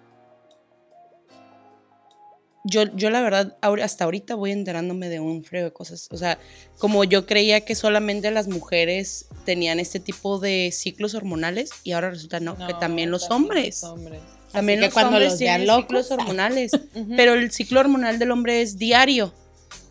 [2.64, 6.08] yo, yo la verdad, hasta ahorita voy enterándome de un friego de cosas.
[6.12, 6.38] O sea,
[6.78, 12.12] como yo creía que solamente las mujeres tenían este tipo de ciclos hormonales y ahora
[12.12, 13.82] resulta no, que No, también los también hombres.
[13.82, 14.22] los hombres.
[14.52, 16.16] También que los cuando hombres los vean tienen locos, ciclos ah.
[16.16, 16.72] hormonales.
[17.18, 19.34] Pero el ciclo hormonal del hombre es diario.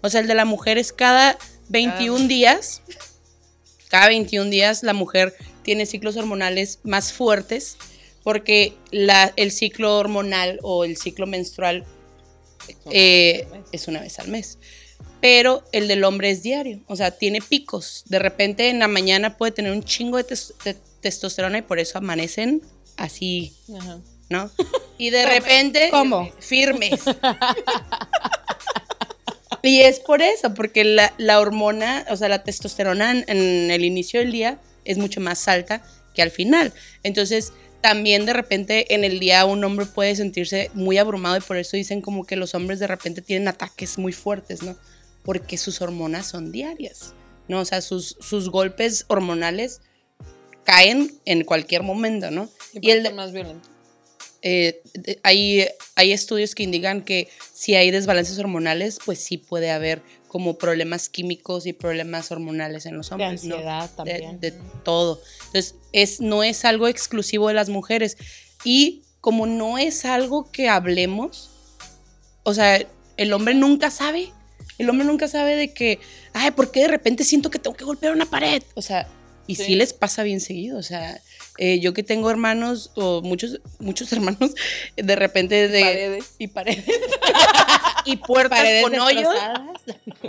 [0.03, 1.37] O sea, el de la mujer es cada
[1.71, 2.83] 21 días.
[3.91, 7.77] Cada 21 días la mujer tiene ciclos hormonales más fuertes
[8.23, 11.85] porque la, el ciclo hormonal o el ciclo menstrual
[12.91, 14.59] eh, es una vez al mes.
[15.21, 18.05] Pero el del hombre es diario, o sea, tiene picos.
[18.07, 21.79] De repente en la mañana puede tener un chingo de, tes- de testosterona y por
[21.79, 22.63] eso amanecen
[22.97, 23.99] así, Ajá.
[24.31, 24.51] ¿no?
[24.99, 25.89] Y de repente...
[25.91, 26.31] ¿Cómo?
[26.41, 27.01] Firmes.
[29.63, 33.85] y es por eso, porque la, la hormona, o sea, la testosterona en, en el
[33.85, 35.83] inicio del día es mucho más alta
[36.15, 36.73] que al final.
[37.03, 41.57] Entonces, también de repente en el día un hombre puede sentirse muy abrumado y por
[41.57, 44.77] eso dicen como que los hombres de repente tienen ataques muy fuertes, ¿no?
[45.23, 47.15] Porque sus hormonas son diarias.
[47.51, 47.61] ¿no?
[47.61, 49.81] O sea, sus, sus golpes hormonales
[50.65, 52.49] caen en cualquier momento, ¿no?
[52.75, 53.69] Y el de más violento.
[54.43, 54.83] Eh,
[55.23, 60.59] hay, hay estudios que indican que si hay desbalances hormonales, pues sí puede haber como
[60.59, 63.43] problemas químicos y problemas hormonales en los hombres.
[63.43, 64.39] De ansiedad también.
[64.41, 64.53] De,
[64.85, 65.21] todo.
[65.47, 68.17] Entonces, es, no es algo exclusivo de las mujeres.
[68.65, 71.51] Y como no es algo que hablemos,
[72.45, 72.81] o sea,
[73.17, 74.33] el hombre nunca sabe.
[74.79, 75.99] El hombre nunca sabe de que,
[76.33, 78.63] ay, ¿por qué de repente siento que tengo que golpear una pared?
[78.75, 79.09] O sea,
[79.51, 80.79] y sí, les pasa bien seguido.
[80.79, 81.21] O sea,
[81.59, 84.55] eh, yo que tengo hermanos, o muchos, muchos hermanos,
[84.97, 85.81] de repente de...
[85.81, 86.35] Paredes.
[86.39, 86.85] Y paredes.
[88.05, 89.35] y puertas con hoyos.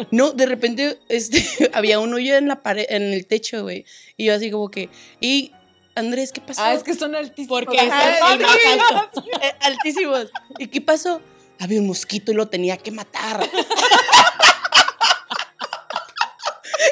[0.09, 3.85] No, de repente este, había un hoyo en la pared, en el techo, güey.
[4.17, 4.89] Y yo así como que...
[5.19, 5.51] Y
[5.93, 6.63] Andrés, ¿qué pasó?
[6.63, 7.59] Ah, es que son altísimos.
[7.59, 9.23] Porque es el, más alto.
[9.43, 10.31] Eh, altísimos.
[10.57, 11.21] ¿Y qué pasó?
[11.59, 13.47] Había un mosquito y lo tenía que matar.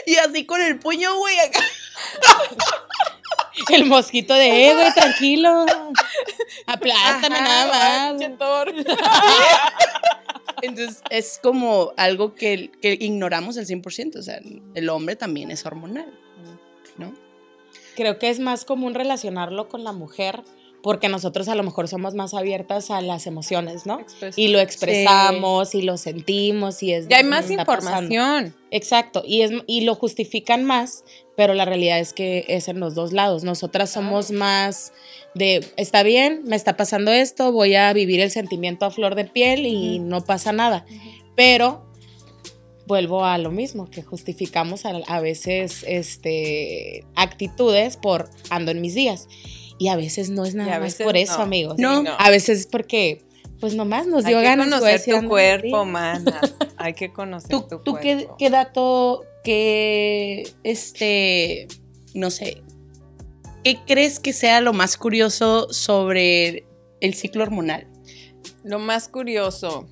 [0.05, 1.59] y así con el puño, güey, acá.
[3.69, 5.65] El mosquito de, eh, güey, tranquilo.
[6.65, 8.21] Aplástame nada más.
[10.61, 14.17] Entonces, es como algo que, que ignoramos al 100%.
[14.17, 14.39] O sea,
[14.73, 16.11] el hombre también es hormonal,
[16.97, 17.13] ¿no?
[17.95, 20.43] Creo que es más común relacionarlo con la mujer
[20.81, 23.99] porque nosotros a lo mejor somos más abiertas a las emociones, ¿no?
[24.35, 27.07] Y lo expresamos y lo sentimos y es...
[27.07, 28.55] Ya hay más información.
[28.71, 31.03] Exacto, y, es, y lo justifican más,
[31.35, 33.43] pero la realidad es que es en los dos lados.
[33.43, 34.93] Nosotras somos más
[35.35, 39.25] de, está bien, me está pasando esto, voy a vivir el sentimiento a flor de
[39.25, 40.85] piel y no pasa nada.
[41.35, 41.89] Pero
[42.89, 49.27] vuelvo a lo mismo, que justificamos a, veces este, actitudes por ando en mis días.
[49.79, 51.79] Y a veces no es nada más por eso, amigos.
[51.79, 52.03] No.
[52.19, 53.23] A veces es porque,
[53.59, 56.41] pues nomás nos dio ganas de conocer tu cuerpo, mana.
[56.77, 57.83] Hay que conocer tu cuerpo.
[57.83, 61.67] ¿Tú qué, qué dato, qué, este,
[62.13, 62.61] no sé,
[63.63, 66.67] qué crees que sea lo más curioso sobre
[66.99, 67.87] el ciclo hormonal?
[68.63, 69.87] Lo más curioso.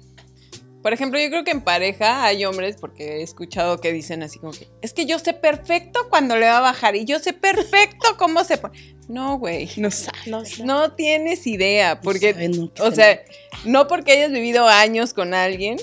[0.87, 4.39] Por ejemplo, yo creo que en pareja hay hombres, porque he escuchado que dicen así
[4.39, 7.33] como que, es que yo sé perfecto cuando le va a bajar y yo sé
[7.33, 8.95] perfecto cómo se pone.
[9.09, 9.69] No, güey.
[9.75, 10.61] No sabes.
[10.63, 13.19] No, tienes idea, porque, o sea,
[13.65, 15.77] no porque hayas vivido años con alguien,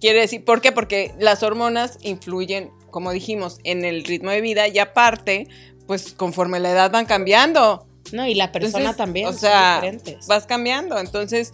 [0.00, 0.72] quiere decir, ¿por qué?
[0.72, 5.48] Porque las hormonas influyen, como dijimos, en el ritmo de vida y aparte,
[5.86, 7.86] pues conforme la edad van cambiando.
[8.12, 9.26] No, y la persona también.
[9.26, 9.82] O sea,
[10.26, 10.98] vas cambiando.
[10.98, 11.52] Entonces,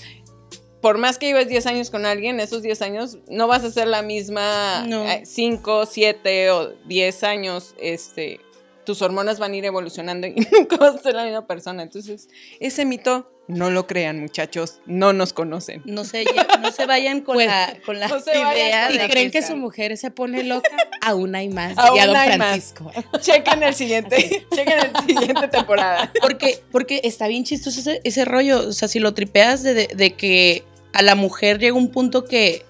[0.87, 3.89] por más que lleves 10 años con alguien, esos 10 años no vas a ser
[3.89, 4.87] la misma
[5.25, 8.39] 5, 7 o 10 años, este,
[8.85, 11.83] tus hormonas van a ir evolucionando y nunca vas a ser la misma persona.
[11.83, 12.29] Entonces,
[12.61, 15.83] ese mito no lo crean, muchachos, no nos conocen.
[15.87, 16.25] No se,
[16.61, 20.13] no se vayan con pues, la, con la idea de creen que, su mujer se
[20.13, 20.71] pone loca,
[21.03, 21.77] aún hay más.
[21.79, 22.93] Aún don Francisco.
[23.21, 26.13] Chequen el siguiente, chequen el siguiente temporada.
[26.21, 28.69] Porque, porque está bien chistoso ese, ese rollo.
[28.69, 30.65] O sea, si lo tripeas de, de que
[30.97, 32.65] a la mujer llega un punto que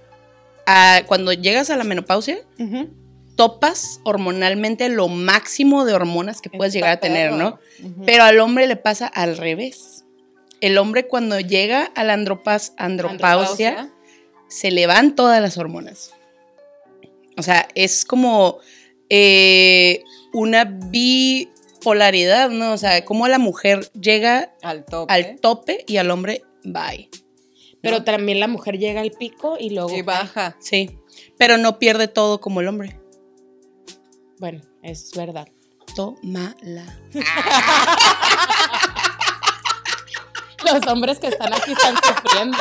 [1.06, 2.38] cuando llegas a la menopausia,
[3.36, 7.60] topas hormonalmente lo máximo de hormonas que puedes llegar a tener, ¿no?
[8.04, 10.04] Pero al hombre le pasa al revés.
[10.60, 13.92] El hombre cuando llega a la andropas, andropausia,
[14.48, 16.10] se le van todas las hormonas.
[17.36, 18.58] O sea, es como
[19.08, 22.72] eh, una bipolaridad, ¿no?
[22.72, 27.08] O sea, como la mujer llega al tope, al tope y al hombre bye.
[27.86, 29.96] Pero también la mujer llega al pico y luego.
[29.96, 30.56] Y baja.
[30.60, 30.98] Sí.
[31.38, 33.00] Pero no pierde todo como el hombre.
[34.38, 35.48] Bueno, es verdad.
[35.94, 36.98] Tómala.
[40.64, 42.58] Los hombres que están aquí están sufriendo.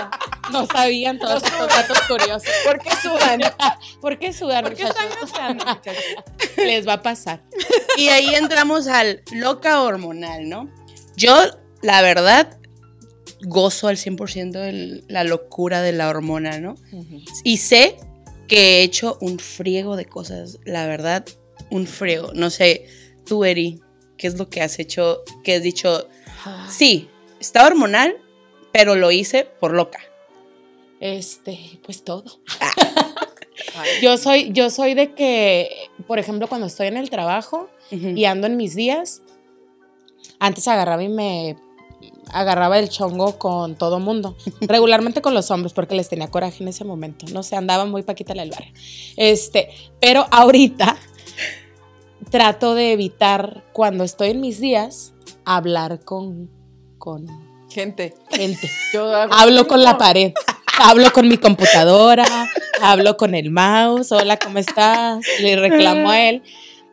[0.51, 2.49] No sabían todos estos datos curiosos.
[2.63, 3.41] ¿Por qué sudan?
[4.01, 5.57] ¿Por qué sudan, ¿Por qué están
[6.57, 7.41] Les va a pasar.
[7.97, 10.69] Y ahí entramos al loca hormonal, ¿no?
[11.15, 11.35] Yo,
[11.81, 12.59] la verdad,
[13.41, 16.75] gozo al 100% de la locura de la hormona, ¿no?
[17.43, 17.97] Y sé
[18.47, 21.25] que he hecho un friego de cosas, la verdad,
[21.69, 22.31] un friego.
[22.33, 22.87] No sé,
[23.25, 23.81] tú, Eri,
[24.17, 25.23] ¿qué es lo que has hecho?
[25.43, 26.07] Que has dicho,
[26.69, 28.17] sí, está hormonal,
[28.71, 29.99] pero lo hice por loca.
[30.99, 32.39] Este, pues todo.
[34.01, 38.47] yo soy, yo soy de que, por ejemplo, cuando estoy en el trabajo y ando
[38.47, 39.21] en mis días,
[40.39, 41.55] antes agarraba y me
[42.31, 44.35] agarraba el chongo con todo mundo.
[44.61, 47.25] Regularmente con los hombres, porque les tenía coraje en ese momento.
[47.31, 48.73] No sé, andaba muy paquita el barrio.
[49.15, 50.97] Este, pero ahorita
[52.29, 55.13] trato de evitar, cuando estoy en mis días,
[55.45, 56.49] hablar con,
[56.97, 57.27] con
[57.69, 58.15] gente.
[58.29, 58.69] Gente.
[58.93, 60.33] Yo hablo con la pared.
[60.77, 62.25] Hablo con mi computadora,
[62.81, 65.23] hablo con el mouse, hola, ¿cómo estás?
[65.39, 66.43] Le reclamo a él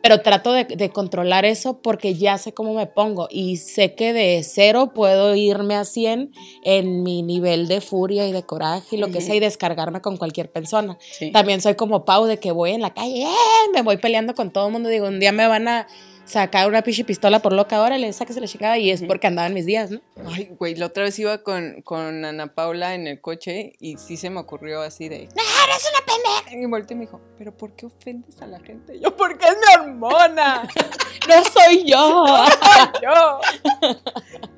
[0.03, 4.11] pero trato de, de controlar eso porque ya sé cómo me pongo y sé que
[4.11, 6.33] de cero puedo irme a 100
[6.65, 10.17] en mi nivel de furia y de coraje y lo que sea y descargarme con
[10.17, 10.97] cualquier persona.
[11.17, 11.31] Sí.
[11.31, 13.69] También soy como Pau de que voy en la calle, ¡eh!
[13.73, 14.89] me voy peleando con todo el mundo.
[14.89, 15.87] Digo, un día me van a
[16.25, 18.77] sacar una pinche pistola por loca, órale, sáquese la chingada.
[18.77, 20.01] Y es porque andaba en mis días, ¿no?
[20.25, 24.17] Ay, güey, la otra vez iba con, con Ana Paula en el coche y sí
[24.17, 25.27] se me ocurrió así de...
[25.35, 26.63] ¡No, eres una pendeja!
[26.63, 28.95] Y volteé y me dijo, ¿pero por qué ofendes a la gente?
[28.95, 30.67] Y yo, porque es mi hormona.
[31.27, 32.25] ¡No soy yo!
[33.01, 33.39] yo.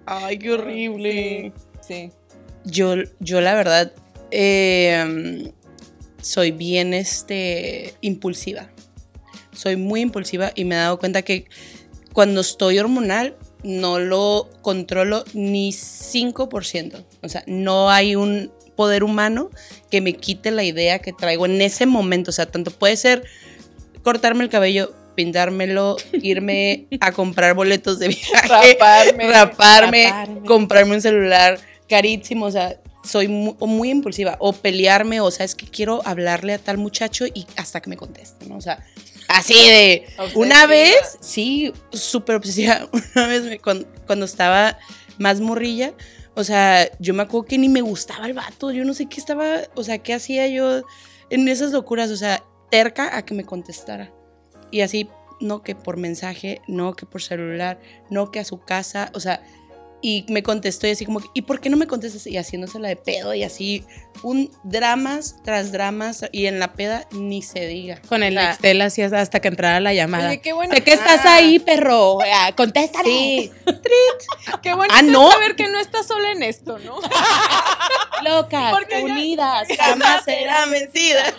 [0.06, 1.54] Ay, qué horrible.
[1.82, 2.12] Sí.
[2.63, 3.91] Yo, yo la verdad,
[4.32, 5.51] eh,
[6.21, 8.69] soy bien este, impulsiva.
[9.56, 11.46] Soy muy impulsiva y me he dado cuenta que
[12.13, 17.04] cuando estoy hormonal no lo controlo ni 5%.
[17.22, 19.50] O sea, no hay un poder humano
[19.89, 22.30] que me quite la idea que traigo en ese momento.
[22.30, 23.24] O sea, tanto puede ser
[24.04, 29.28] cortarme el cabello, pintármelo, irme a comprar boletos de viaje, Raparme.
[29.32, 30.48] raparme, raparme.
[30.48, 35.68] comprarme un celular carísimo, o sea, soy muy, impulsiva, o pelearme, o sea, es que
[35.68, 38.58] quiero hablarle a tal muchacho y hasta que me conteste, ¿no?
[38.58, 38.84] O sea,
[39.28, 44.78] así de, una vez, sí, súper obsesiva, una vez me- cuando, cuando estaba
[45.18, 45.94] más morrilla,
[46.36, 49.20] o sea, yo me acuerdo que ni me gustaba el vato, yo no sé qué
[49.20, 50.82] estaba, o sea, qué hacía yo
[51.30, 54.12] en esas locuras, o sea, terca a que me contestara.
[54.72, 55.08] Y así,
[55.40, 59.42] no que por mensaje, no que por celular, no que a su casa, o sea,
[60.08, 62.28] y me contestó y así como, que, ¿y por qué no me contestas?
[62.28, 63.84] Y haciéndosela de pedo y así,
[64.22, 68.00] un dramas tras dramas y en la peda ni se diga.
[68.08, 70.28] Con el Nextel así hasta que entrara la llamada.
[70.30, 70.76] Oye, qué bueno.
[70.76, 71.38] Sé que estás Ah.
[71.38, 72.20] ahí, perro.
[72.22, 73.10] Ah, Contéstale.
[73.10, 73.52] Sí,
[74.62, 75.32] Qué bueno Ah, ¿no?
[75.32, 76.98] saber que no estás sola en esto, ¿no?
[78.24, 81.34] Locas, Porque ya- unidas, jamás será vencida.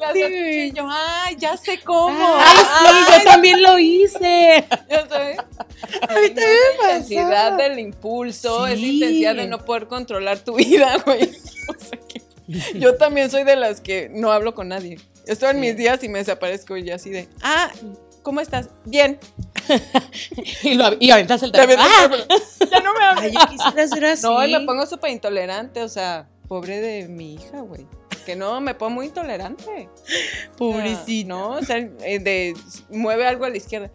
[0.00, 0.72] Las Sí.
[0.74, 2.36] yo, ay, ya sé cómo.
[2.38, 4.64] Ay, sí, yo también lo hice.
[4.88, 5.38] Ya sabes.
[5.38, 8.94] A mí también me Esa intensidad del impulso, esa Sí.
[8.96, 11.22] intensidad de no poder controlar tu vida, güey.
[11.24, 14.98] O sea que yo también soy de las que no hablo con nadie.
[15.26, 17.70] Estoy en mis días y me desaparezco y ya así de, ah,
[18.22, 18.68] ¿cómo estás?
[18.84, 19.18] Bien.
[20.62, 21.84] Y, lo, y aventas el me- teléfono.
[21.86, 22.10] ¡Ah!
[22.70, 23.20] ya no me hablo.
[23.22, 24.22] Ay, yo quisiera ser así.
[24.26, 27.86] No, y me pongo súper intolerante, o sea, pobre de mi hija, güey.
[28.26, 29.88] Que no, me pongo muy intolerante.
[30.58, 31.28] Pobrecito.
[31.28, 32.54] No, o sea, eh, de
[32.90, 33.90] mueve algo a la izquierda.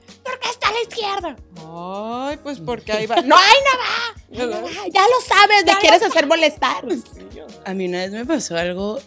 [0.75, 1.35] La izquierda?
[1.67, 3.15] Ay, pues porque ahí va.
[3.23, 4.61] No, ¡Ay, no va!
[4.61, 6.85] no Ya lo sabes, me quieres hacer molestar.
[7.65, 8.99] A mí una vez me pasó algo,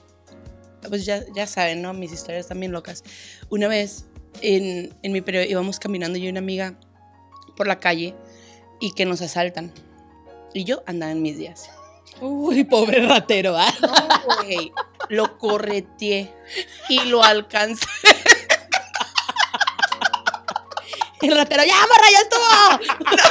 [0.88, 1.92] pues ya, ya saben, ¿no?
[1.92, 3.04] Mis historias también locas.
[3.50, 4.07] Una vez
[4.40, 6.78] en, en mi periodo íbamos caminando yo y una amiga
[7.57, 8.14] por la calle
[8.81, 9.72] y que nos asaltan.
[10.54, 11.70] Y yo andaba en mis días.
[12.20, 13.72] Uy, pobre ratero, ¿ah?
[13.81, 14.72] No, güey.
[15.09, 16.33] Lo correteé
[16.88, 17.87] y lo alcancé.
[21.22, 23.14] El ratero, ya, morra, ya estuvo.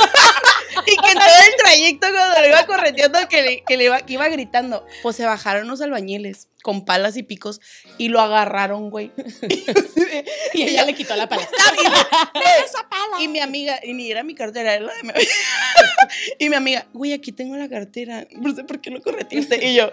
[0.85, 3.99] Y que en todo el trayecto cuando lo iba correteando, que, le, que le iba,
[4.01, 7.61] que iba gritando, pues se bajaron los albañiles con palas y picos
[7.97, 9.11] y lo agarraron, güey.
[10.53, 11.47] Y ella le quitó la pala.
[13.19, 15.31] Y mi amiga, y ni era mi cartera, era la de mi amiga.
[16.39, 18.27] y mi amiga, güey, aquí tengo la cartera.
[18.31, 19.65] No sé por qué lo correteaste.
[19.67, 19.91] Y yo,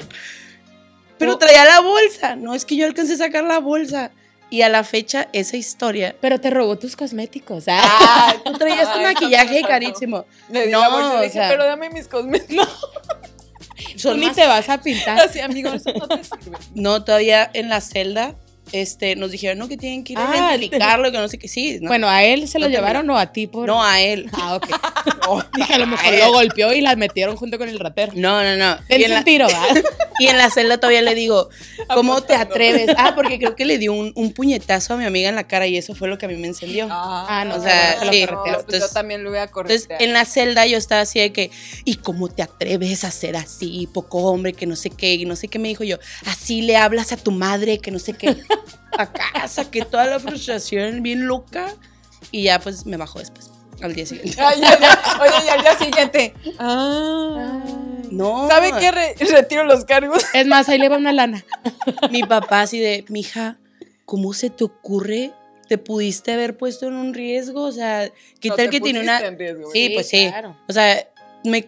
[1.18, 2.36] pero traía la bolsa.
[2.36, 4.12] No, es que yo alcancé a sacar la bolsa.
[4.50, 6.14] Y a la fecha, esa historia.
[6.20, 7.80] Pero te robó tus cosméticos, ¿ah?
[7.82, 10.26] Ah, tú traías eso maquillaje carísimo.
[10.50, 12.68] Le No, bolsa le o dije, sea- pero dame mis cosméticos.
[13.94, 15.18] Tú Son ni más- te vas a pintar.
[15.20, 16.56] Así, amigo, eso no te sirve.
[16.74, 18.34] No, todavía en la celda,
[18.72, 21.48] este, nos dijeron, no, que tienen que ir a Ah, identificarlo, que no sé qué.
[21.48, 21.88] Sí, ¿no?
[21.88, 23.66] Bueno, ¿a él se lo No llevaron o a ti por...?
[23.66, 24.28] no a él.
[24.32, 24.66] Ah, ok.
[25.56, 28.12] Dije, a lo mejor lo golpeó y la metieron junto con el ratero.
[28.14, 28.78] No, no, no.
[28.88, 29.66] Y en, la, un tiro, ¿va?
[30.18, 31.48] y en la celda todavía le digo,
[31.88, 32.90] ¿cómo te atreves?
[32.98, 35.66] Ah, porque creo que le dio un, un puñetazo a mi amiga en la cara
[35.66, 36.88] y eso fue lo que a mí me encendió.
[36.90, 39.72] Ah, no, o sea, se lo sí, pues yo Entonces- también lo voy a correr.
[39.72, 41.50] Entonces, en la celda yo estaba así de que,
[41.84, 43.88] ¿y cómo te atreves a ser así?
[43.92, 45.96] Poco hombre, que no sé qué, y no sé qué me dijo yo.
[46.26, 48.36] Así le hablas a tu madre, que no sé qué.
[48.98, 51.74] Acá saqué toda la frustración bien loca
[52.30, 53.50] y ya pues me bajó después,
[53.82, 54.40] al día siguiente.
[54.40, 54.98] Ay, ya, ya.
[55.20, 56.34] Oye, y al día siguiente.
[56.58, 57.62] Ah.
[58.10, 58.48] No.
[58.48, 58.90] ¿Sabe qué?
[58.92, 60.24] Re- retiro los cargos.
[60.34, 61.44] Es más, ahí le va una lana.
[62.10, 63.56] Mi papá así de, mija,
[64.04, 65.32] ¿cómo se te ocurre?
[65.68, 67.62] ¿Te pudiste haber puesto en un riesgo?
[67.62, 68.08] O sea,
[68.40, 69.14] ¿qué No, tal te que tiene una...
[69.18, 70.26] pusiste en riesgo, Sí, pues sí.
[70.28, 70.56] claro.
[70.68, 71.08] O sea,
[71.42, 71.66] me,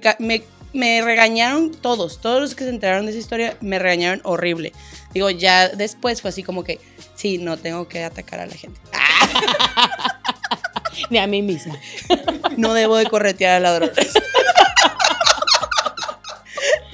[0.73, 4.73] me regañaron todos, todos los que se enteraron de esa historia me regañaron horrible.
[5.17, 6.79] Digo, ya después fue así como que,
[7.15, 8.79] sí, no tengo que atacar a la gente.
[11.09, 11.81] Ni a mí misma.
[12.59, 13.97] No debo de corretear a ladrones.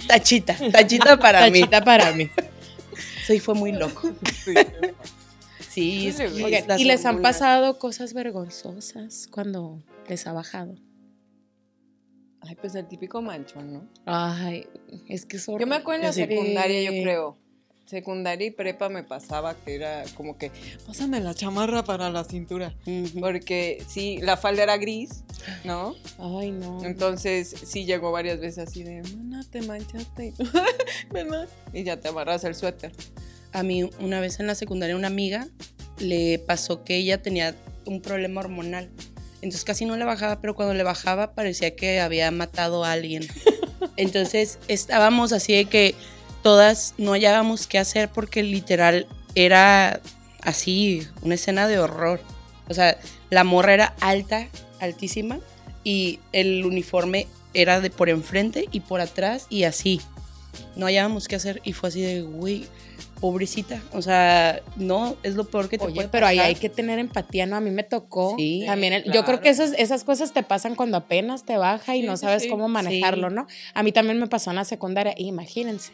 [0.06, 1.62] Tachita, tachita para mí.
[1.62, 2.30] Tachita para mí.
[3.26, 4.12] Sí, fue muy loco.
[4.44, 4.54] Sí.
[5.68, 6.14] Sí,
[6.78, 10.76] ¿y les han pasado cosas vergonzosas cuando les ha bajado?
[12.40, 13.88] Ay, pues el típico manchón, ¿no?
[14.06, 14.68] Ay,
[15.08, 17.41] es que es Yo me acuerdo en la secundaria, yo creo.
[17.92, 20.50] Secundaria y prepa me pasaba que era como que,
[20.86, 22.74] pásame la chamarra para la cintura.
[22.86, 23.20] Ujú.
[23.20, 25.24] Porque sí, la falda era gris,
[25.62, 25.94] ¿no?
[26.18, 26.82] Ay, no.
[26.86, 30.32] Entonces sí llegó varias veces así de, mana, te manchaste.
[31.74, 32.92] Y ya te amarras el suéter.
[33.52, 35.46] A mí una vez en la secundaria una amiga
[35.98, 38.90] le pasó que ella tenía un problema hormonal.
[39.42, 43.26] Entonces casi no le bajaba, pero cuando le bajaba parecía que había matado a alguien.
[43.98, 45.94] Entonces estábamos así de que
[46.42, 50.00] todas no hallábamos qué hacer porque literal era
[50.42, 52.20] así, una escena de horror.
[52.68, 52.98] O sea,
[53.30, 54.48] la morra era alta,
[54.80, 55.38] altísima,
[55.84, 60.00] y el uniforme era de por enfrente y por atrás y así.
[60.76, 62.66] No hallábamos qué hacer y fue así de, güey,
[63.20, 63.80] pobrecita.
[63.92, 66.48] O sea, no, es lo peor que te Oye, puede pero ahí pasar.
[66.48, 67.56] hay que tener empatía, ¿no?
[67.56, 68.34] A mí me tocó.
[68.36, 69.26] Sí, también el- Yo claro.
[69.26, 72.42] creo que esas, esas cosas te pasan cuando apenas te baja y Sí, no sabes
[72.44, 72.48] sí.
[72.48, 73.30] cómo manejarlo.
[73.30, 73.46] ¿no?
[73.74, 75.14] A mí también me pasó en la secundaria.
[75.16, 75.92] Imagínense,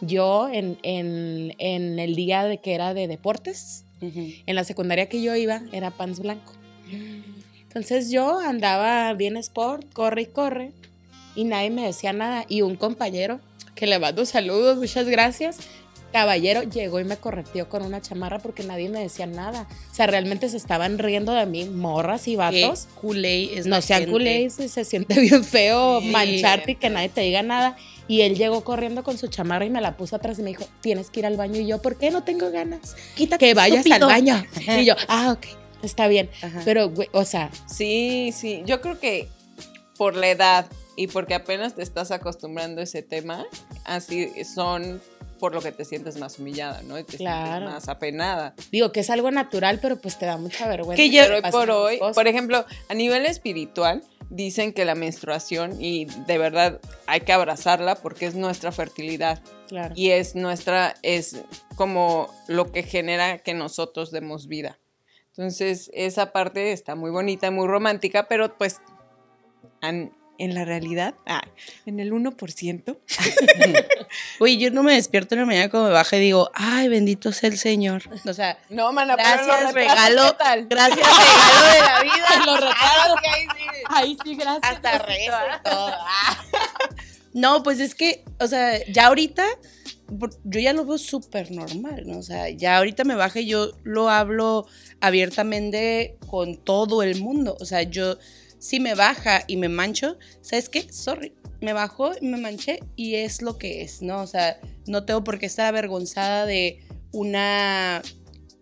[0.00, 5.22] yo en, en, en el día de que era de deportes, en la secundaria que
[5.22, 6.52] yo iba, era pants blanco.
[7.62, 10.72] Entonces yo andaba bien sport, corre y corre,
[11.34, 12.44] y nadie me decía nada.
[12.48, 13.40] Y un compañero,
[13.74, 15.58] que le mando saludos, muchas gracias,
[16.12, 19.66] caballero, llegó y me correteó con una chamarra porque nadie me decía nada.
[19.92, 22.88] O sea, realmente se estaban riendo de mí, morras y vatos.
[22.98, 24.12] culé es No sean gente.
[24.12, 26.06] culés, se siente bien feo Sí.
[26.08, 27.76] mancharte y que nadie te diga nada.
[28.08, 30.64] Y él llegó corriendo con su chamarra y me la puso atrás y me dijo,
[30.80, 31.60] tienes que ir al baño.
[31.60, 32.94] Y yo, ¿por qué no tengo ganas?
[33.16, 34.08] Quítate, Que vayas estúpido.
[34.08, 34.44] al baño.
[34.78, 35.46] Y yo, ah, ok,
[35.82, 36.30] está bien.
[36.42, 36.62] Ajá.
[36.64, 39.28] Pero, o sea, Sí, sí, yo creo que
[39.98, 43.44] por la edad y porque apenas te estás acostumbrando a ese tema,
[43.84, 45.00] así son
[45.38, 46.98] por lo que te sientes más humillada, ¿no?
[46.98, 47.48] Y te Claro.
[47.66, 48.54] sientes más apenada.
[48.72, 51.02] digo que es algo natural, pero pues te da mucha vergüenza.
[51.02, 56.04] Que Pero hoy por hoy, por ejemplo, a nivel espiritual, dicen que la menstruación, y
[56.26, 59.94] de verdad hay que abrazarla porque es nuestra fertilidad Claro.
[59.96, 61.42] y es nuestra, es
[61.76, 64.78] como lo que genera que nosotros demos vida.
[65.28, 68.80] Entonces, esa parte está muy bonita, muy romántica, pero pues
[69.80, 71.42] an- en la realidad, ah,
[71.86, 72.98] en el 1%,
[74.40, 77.32] Oye, yo no me despierto en la mañana cuando me baja y digo, ay, bendito
[77.32, 78.02] sea el Señor.
[78.24, 80.66] O sea, no, mana, gracias, regalo, ¿qué tal?
[80.66, 82.26] gracias, regalo de la vida.
[82.46, 83.20] Los retrasos.
[83.22, 83.82] que ahí sí.
[83.88, 84.62] Ahí sí, gracias.
[84.62, 85.90] Hasta rezo y todo.
[85.92, 86.44] Ah.
[87.36, 89.44] No, pues es que, o sea, ya ahorita,
[90.44, 92.16] yo ya lo veo súper normal, ¿no?
[92.16, 94.66] O sea, ya ahorita me baja y yo lo hablo
[95.02, 97.54] abiertamente con todo el mundo.
[97.60, 98.16] O sea, yo,
[98.58, 100.90] si me baja y me mancho, ¿sabes qué?
[100.92, 104.22] Sorry, me bajó y me manché y es lo que es, ¿no?
[104.22, 108.02] O sea, no tengo por qué estar avergonzada de una,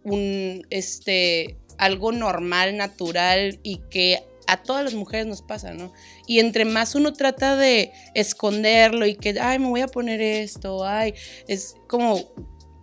[0.02, 5.92] un, este, algo normal, natural y que a todas las mujeres nos pasa, ¿no?
[6.26, 10.84] Y entre más uno trata de esconderlo y que, ay, me voy a poner esto,
[10.84, 11.14] ay,
[11.48, 12.20] es como,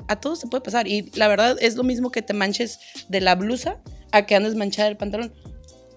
[0.08, 0.88] a todos te puede pasar.
[0.88, 4.56] Y la verdad es lo mismo que te manches de la blusa a que andes
[4.56, 5.34] manchada del pantalón.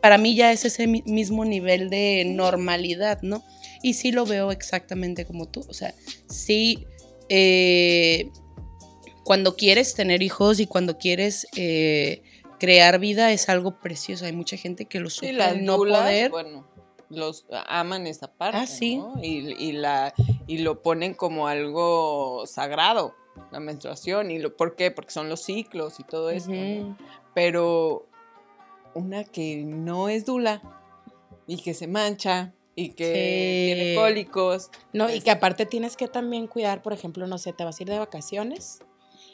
[0.05, 3.43] Para mí ya es ese mi- mismo nivel de normalidad, ¿no?
[3.81, 5.65] Y sí lo veo exactamente como tú.
[5.67, 5.95] O sea,
[6.29, 6.85] sí,
[7.31, 8.31] eh,
[9.25, 12.23] cuando quieres tener hijos y cuando quieres eh,
[12.61, 14.27] crear vida es algo precioso.
[14.27, 16.31] Hay mucha gente que lo Sí, sufre las no dulas, poder.
[16.31, 16.67] bueno,
[17.09, 18.97] los aman esa parte, Ah, sí.
[18.97, 19.15] ¿no?
[19.23, 20.13] Y, y la,
[20.47, 23.15] y lo ponen como algo sagrado,
[23.51, 24.31] la menstruación.
[24.31, 24.91] ¿Y lo, por qué?
[24.91, 26.37] Porque son los ciclos y todo ¿no?
[26.37, 26.97] Ujú.
[27.35, 28.07] Pero
[28.95, 30.63] una que no es dula
[31.47, 33.75] y que se mancha y que Sí.
[33.77, 34.71] tiene cólicos.
[34.93, 37.83] No, y que aparte tienes que también cuidar, por ejemplo, no sé, te vas a
[37.83, 38.81] ir de vacaciones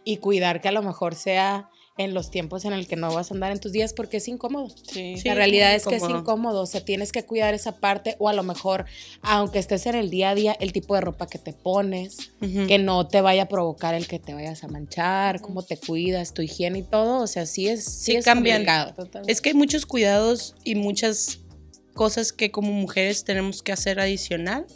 [0.05, 1.70] y cuidar que a lo mejor sea
[2.01, 4.28] en los tiempos en el que no vas a andar en tus días porque es
[4.28, 4.68] incómodo.
[4.90, 5.16] Sí.
[5.16, 5.28] Sí.
[5.28, 6.62] la realidad es que es incómodo.
[6.62, 8.86] o sea, tienes que cuidar esa parte o a lo mejor,
[9.22, 12.78] aunque estés en el día a día, el tipo de ropa que te pones, que
[12.78, 16.42] no te vaya a provocar el que te vayas a manchar, cómo te cuidas, tu
[16.42, 18.59] higiene y todo, o sea, sí es, sí Sí es cambian.
[18.64, 18.94] complicado.
[18.94, 19.32] Totalmente.
[19.32, 21.40] Es que hay muchos cuidados y muchas
[21.94, 24.66] cosas que como mujeres tenemos que hacer adicional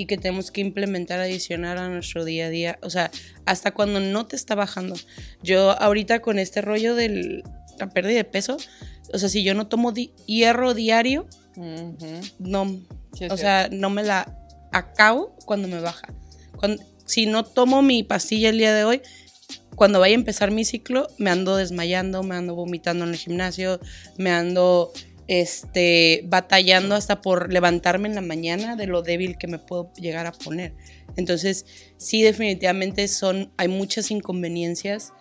[0.00, 2.78] y que tenemos que implementar adicional a nuestro día a día.
[2.82, 3.10] O sea,
[3.46, 4.94] hasta cuando no te está bajando.
[5.42, 7.42] Yo ahorita con este rollo de
[7.78, 8.58] la pérdida de peso,
[9.12, 11.26] o sea, si yo no tomo di- hierro diario,
[12.38, 12.80] no,
[13.16, 14.36] Sí, o sea, no me la
[14.72, 16.12] acabo cuando me baja.
[16.56, 19.02] Cuando- si no tomo mi pastilla el día de hoy,
[19.74, 23.80] cuando vaya a empezar mi ciclo, me ando desmayando, me ando vomitando en el gimnasio,
[24.18, 24.92] me ando
[25.28, 30.26] este, batallando hasta por levantarme en la mañana de lo débil que me puedo llegar
[30.26, 30.74] a poner.
[31.16, 31.66] Entonces,
[31.96, 35.12] sí, definitivamente son, hay muchas inconveniencias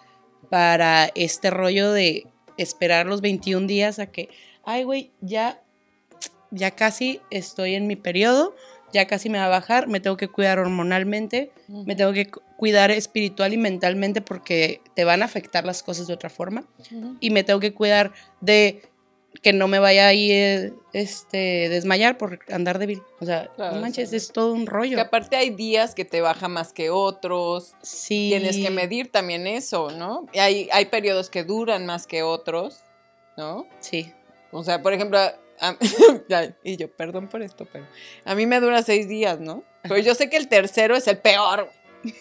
[0.50, 2.26] para este rollo de
[2.58, 4.30] esperar los 21 días a que,
[4.64, 5.62] ay, güey, ya,
[6.52, 8.56] ya casi estoy en mi periodo,
[8.94, 11.52] ya casi me va a bajar, me tengo que cuidar hormonalmente,
[11.86, 16.08] me tengo que cu- cuidar espiritual y mentalmente porque te van a afectar las cosas
[16.08, 16.64] de otra forma
[17.20, 18.82] y me tengo que cuidar de
[19.42, 23.02] que no me vaya ahí eh, este desmayar por andar débil.
[23.20, 24.16] O sea, Claro, no manches, sí.
[24.16, 25.02] es todo un Que rollo.
[25.02, 27.74] aparte hay días que te baja más que otros.
[27.82, 28.28] Sí.
[28.30, 30.26] Tienes que medir también eso, ¿no?
[30.34, 32.80] Y hay, hay periodos que duran más que otros,
[33.38, 33.68] ¿no?
[33.80, 34.14] Sí.
[34.52, 35.34] O sea, por ejemplo, a-
[36.64, 37.86] y yo, perdón por esto, pero
[38.26, 39.64] a mí me dura seis días, ¿no?
[39.84, 41.70] Pero yo sé que el tercero es el peor.
[42.04, 42.16] güey.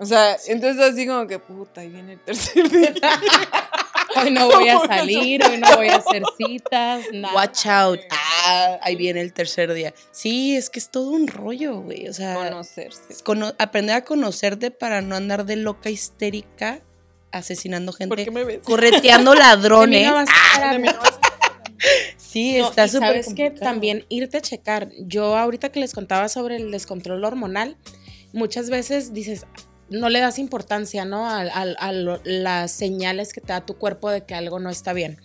[0.00, 2.94] O sea, entonces así como que, puta, ahí viene el tercer día.
[4.16, 7.34] Hoy no voy a salir, hoy no voy a hacer citas, nada.
[7.34, 8.00] Watch out.
[8.10, 9.92] Ah, ahí viene el tercer día.
[10.10, 12.08] Sí, es que es todo un rollo, güey.
[12.08, 13.22] O sea, Conocerse.
[13.24, 16.80] cono- aprender a conocerte para no andar de loca histérica
[17.32, 18.60] asesinando ¿Por gente, qué me ves?
[18.64, 20.08] correteando ladrones.
[22.16, 23.60] Sí, No, está y súper sabes que complicado.
[23.60, 24.90] también irte a checar.
[24.98, 27.76] Yo ahorita que les contaba sobre el descontrol hormonal,
[28.32, 29.46] muchas veces dices,
[29.90, 31.26] no le das importancia, ¿no?
[31.26, 34.70] A, a- a lo- las señales que te da tu cuerpo de que algo no
[34.70, 35.18] está bien.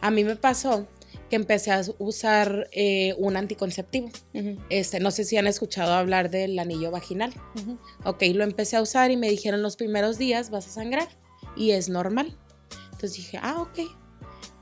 [0.00, 0.86] A mí me pasó
[1.30, 4.10] que empecé a usar eh, un anticonceptivo.
[4.70, 7.32] Este, no sé si han escuchado hablar del anillo vaginal.
[7.56, 7.78] Ujú.
[8.04, 11.08] Ok, lo empecé a usar y me dijeron los primeros días vas a sangrar
[11.56, 12.36] y es normal.
[12.92, 13.90] Entonces dije, ah, ok.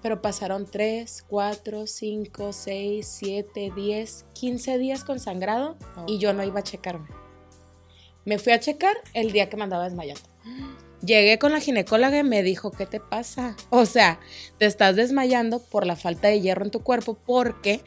[0.03, 5.77] Pero pasaron 3, 4, 5, 6, 7, 10, 15 días con sangrado
[6.07, 7.09] y yo no iba a checarme.
[8.25, 10.23] Me fui a checar el día que me andaba desmayando.
[11.05, 13.57] Llegué con la ginecóloga y me dijo, ¿qué te pasa?
[13.71, 14.21] O sea,
[14.59, 17.81] te estás desmayando por la falta de hierro en tu cuerpo porque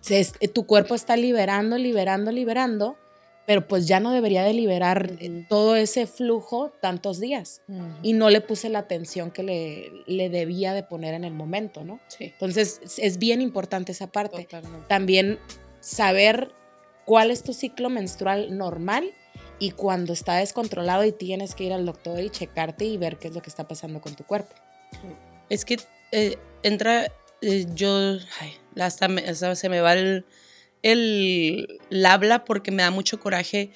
[0.00, 2.96] se es- tu cuerpo está liberando, liberando, liberando,
[3.44, 7.62] pero pues ya no debería de liberar eh, todo ese flujo tantos días.
[8.02, 11.82] Y no le puse la atención que le, le debía de poner en el momento,
[11.82, 11.98] ¿no?
[12.06, 12.24] Sí.
[12.26, 14.44] Entonces es- es bien importante esa parte.
[14.44, 14.86] Totalmente.
[14.86, 15.38] También
[15.80, 16.52] saber
[17.04, 19.10] cuál es tu ciclo menstrual normal
[19.58, 23.28] y cuando está descontrolado y tienes que ir al doctor y checarte y ver qué
[23.28, 24.54] es lo que está pasando con tu cuerpo.
[25.48, 25.78] Es que
[26.12, 27.06] eh, entra,
[27.40, 27.90] eh, yo,
[28.40, 30.24] ay, hasta, me- hasta se me va el,
[30.82, 33.70] el, el habla porque me da mucho coraje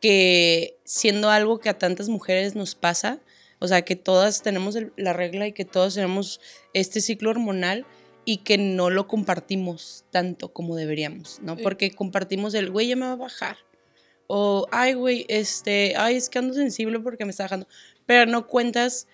[0.00, 3.20] que siendo algo que a tantas mujeres nos pasa,
[3.58, 6.40] o sea, que todas tenemos el- la regla y que todos tenemos
[6.74, 7.86] este ciclo hormonal
[8.24, 11.56] y que no lo compartimos tanto como deberíamos, ¿no?
[11.56, 13.56] Porque compartimos el, güey, ya me va a bajar.
[14.34, 17.68] O, ay, güey, este, ay, es que ando sensible porque me está bajando.
[18.06, 19.06] Pero no cuentas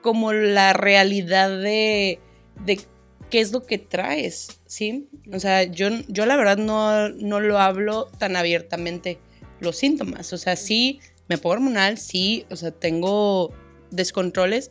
[0.00, 2.18] como la realidad de,
[2.64, 2.80] de
[3.28, 5.10] qué es lo que traes, ¿sí?
[5.30, 9.18] O sea, yo, yo la verdad no, no lo hablo tan abiertamente
[9.60, 10.32] los síntomas.
[10.32, 13.52] O sea, sí, me pongo hormonal, sí, o sea, tengo
[13.90, 14.70] descontroles,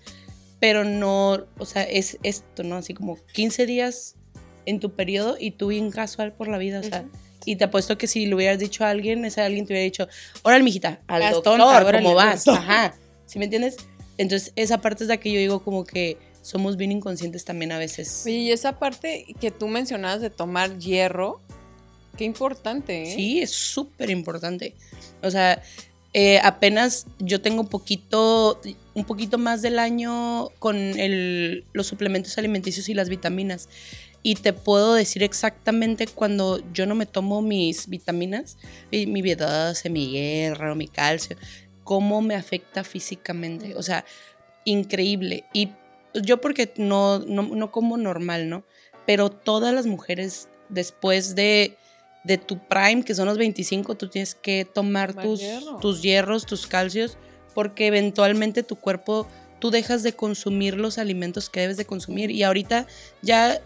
[0.60, 2.78] pero no, o sea, es esto, ¿no?
[2.78, 4.16] Así como 15 días
[4.66, 7.06] en tu periodo y tú bien casual por la vida, o sea.
[7.46, 10.08] Y te apuesto que si lo hubieras dicho a alguien, ese alguien te hubiera dicho,
[10.44, 12.46] órale, mijita, al Haz doctor, tonta, órale, ¿cómo vas?
[12.46, 12.64] doctor.
[12.64, 13.78] Ajá, ¿sí me entiendes?
[14.18, 17.78] Entonces, esa parte es la que yo digo como que somos bien inconscientes también a
[17.80, 18.24] veces.
[18.26, 21.40] Oye, y esa parte que tú mencionabas de tomar hierro,
[22.18, 23.16] qué importante, ¿eh?
[23.16, 24.76] Sí, es súper importante.
[25.24, 25.62] O sea,
[26.14, 28.60] eh, apenas yo tengo poquito,
[28.94, 33.70] un poquito más del año con el- los suplementos alimenticios y las vitaminas.
[34.24, 38.58] Y te puedo decir exactamente cuando yo no me tomo mis vitaminas,
[38.92, 41.38] mi, mi B12, mi hierro, mi calcio,
[41.84, 43.76] cómo me afecta físicamente.
[43.76, 44.06] O sea,
[44.66, 45.46] increíble.
[45.54, 45.70] Y
[46.14, 48.64] yo porque no, no, no como normal, ¿no?
[49.06, 51.78] Pero todas las mujeres después de,
[52.24, 55.78] de tu prime, que son los 25, tú tienes que tomar Tomar tus, hierro.
[55.78, 57.18] tus hierros, tus calcios,
[57.54, 59.28] porque eventualmente tu cuerpo,
[59.60, 62.32] tú dejas de consumir los alimentos que debes de consumir.
[62.32, 62.88] Y ahorita
[63.22, 63.60] ya,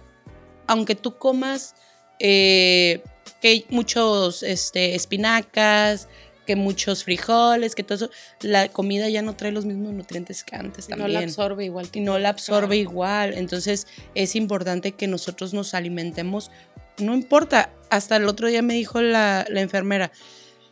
[0.67, 1.75] aunque tú comas
[2.19, 3.01] eh,
[3.41, 6.07] que muchos este, espinacas,
[6.45, 8.09] que muchos frijoles, que todo eso,
[8.41, 11.89] la comida ya no trae los mismos nutrientes que antes No también la absorbe igual.
[11.91, 12.91] y no la absorbe Claro.
[12.91, 13.33] igual.
[13.33, 16.51] Entonces es importante que nosotros nos alimentemos.
[16.99, 20.11] No importa, hasta el otro día me dijo la, la enfermera,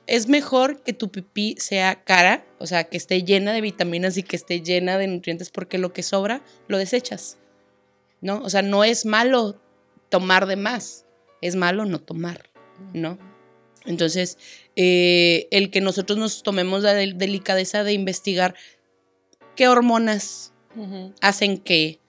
[0.06, 4.24] es mejor que tu pipí sea cara, o sea, que esté llena de vitaminas y
[4.24, 7.38] que esté llena de nutrientes porque lo que sobra lo desechas.
[8.22, 8.42] ¿No?
[8.44, 9.60] O sea, no es malo
[10.14, 11.06] tomar de más,
[11.42, 12.52] es malo no tomar,
[12.94, 13.18] ¿no?
[13.86, 14.38] Entonces,
[14.76, 18.54] eh, el que nosotros nos tomemos la del- delicadeza de investigar
[19.56, 20.54] qué hormonas
[21.20, 22.00] hacen que,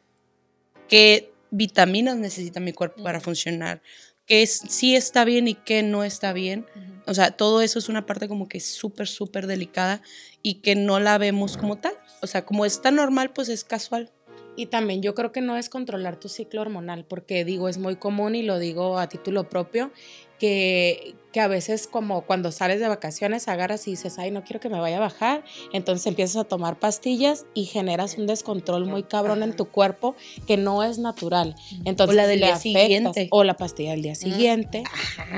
[0.86, 3.80] qué vitaminas necesita mi cuerpo para funcionar,
[4.26, 6.66] qué es, sí está bien y qué no está bien.
[7.06, 10.02] O sea, todo eso es una parte como que súper, súper delicada
[10.42, 11.94] y que no la vemos como tal.
[12.20, 14.10] O sea, como es tan normal, pues es casual.
[14.56, 17.96] Y también yo creo que no es controlar tu ciclo hormonal, porque digo, es muy
[17.96, 19.90] común y lo digo a título propio,
[20.38, 24.60] que, que a veces como cuando sales de vacaciones agarras y dices, ay, no quiero
[24.60, 29.04] que me vaya a bajar, entonces empiezas a tomar pastillas y generas un descontrol muy
[29.04, 30.14] cabrón en tu cuerpo
[30.46, 31.54] que no es natural.
[31.84, 33.28] Entonces, O la del día afectas, siguiente.
[33.30, 34.84] O la pastilla del día siguiente,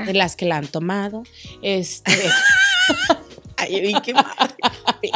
[0.05, 1.23] de las que la han tomado.
[1.61, 2.11] Este,
[3.57, 4.55] Ay, qué madre.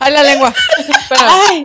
[0.00, 0.54] ¡Ay, la lengua!
[1.10, 1.64] Ay.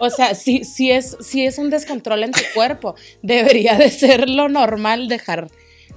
[0.00, 2.94] O sea, sí, sí, es, sí es un descontrol en tu cuerpo.
[3.22, 5.48] Debería de ser lo normal dejar,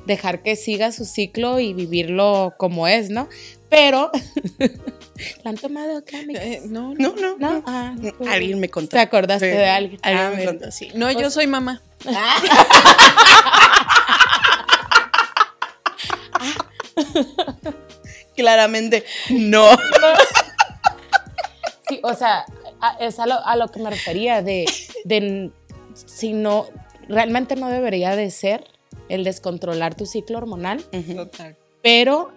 [0.05, 3.27] dejar que siga su ciclo y vivirlo como es, ¿no?
[3.69, 4.11] Pero,
[5.43, 6.17] ¿la han tomado acá?
[6.35, 7.35] Eh, no, No, no.
[7.37, 7.53] no, ¿No?
[7.55, 7.63] no.
[7.67, 7.95] Ah,
[8.29, 8.91] Alguien me contó.
[8.95, 9.57] ¿Te acordaste Sí.
[9.57, 9.99] de alguien?
[10.03, 10.89] Alguien Ah, me contó, sí.
[10.93, 11.81] No, yo soy mamá.
[18.35, 19.67] Claramente, no.
[21.89, 22.43] Sí, o sea,
[22.81, 24.65] a- es a lo, a lo que me refería, de,
[25.05, 25.51] de
[25.93, 26.65] si no,
[27.07, 28.65] realmente no debería de ser
[29.09, 30.83] el descontrolar tu ciclo hormonal.
[31.15, 31.55] Total.
[31.81, 32.31] pero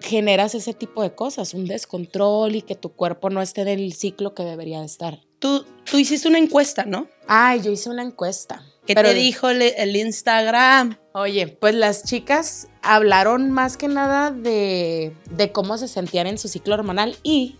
[0.00, 3.92] generas ese tipo de cosas, un descontrol y que tu cuerpo no esté en el
[3.92, 5.20] ciclo que debería de estar.
[5.40, 7.08] Tú, tú hiciste una encuesta, ¿no?
[7.26, 8.62] Ay, yo hice una encuesta.
[8.86, 10.96] ¿Qué pero- te dijo el, el Instagram?
[11.14, 16.46] Oye, pues las chicas hablaron más que nada de, de cómo se sentían en su
[16.48, 17.56] ciclo hormonal y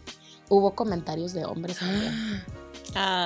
[0.49, 2.45] hubo comentarios de hombres también.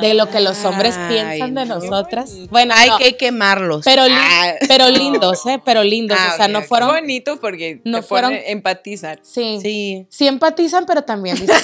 [0.01, 1.77] De lo que los hombres Ay, piensan de no.
[1.77, 2.33] nosotras.
[2.51, 3.85] Bueno, Hay no, que quemarlos.
[3.85, 5.63] pero, li- Ah, pero lindos, ¿eh?
[5.65, 6.19] Pero lindos.
[6.21, 6.89] Ah, o sea, no fueron.
[6.91, 9.21] bonito porque No te fueron- empatizar.
[9.23, 10.07] Sí, sí.
[10.11, 10.27] sí.
[10.27, 11.57] empatizan, pero también dicen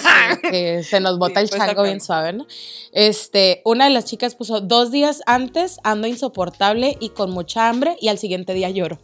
[0.43, 2.47] que, que se nos bota Sí, el pues, chango bien suave, ¿no?
[2.93, 7.97] Este, una de las chicas puso dos días antes ando insoportable y con mucha hambre
[8.01, 9.01] y al siguiente día lloro.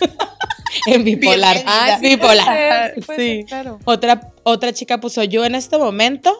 [0.86, 1.62] en bipolar.
[1.66, 2.94] Ah, bipolar.
[2.94, 3.36] Sí, puede Sí.
[3.40, 3.78] ser, claro.
[3.84, 6.36] Otra, otra chica puso, yo en este momento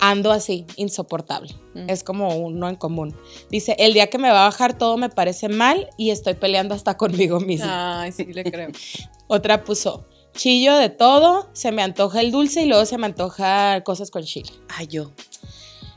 [0.00, 1.54] ando así, insoportable.
[1.74, 1.90] Mm.
[1.90, 3.16] Es como uno en común.
[3.50, 6.74] Dice, el día que me va a bajar todo me parece mal y estoy peleando
[6.74, 8.02] hasta conmigo misma.
[8.02, 8.68] Ay, sí, le creo.
[9.26, 13.82] Otra puso, chillo de todo, se me antoja el dulce y luego se me antoja
[13.82, 14.50] cosas con chile.
[14.68, 15.12] Ay, yo.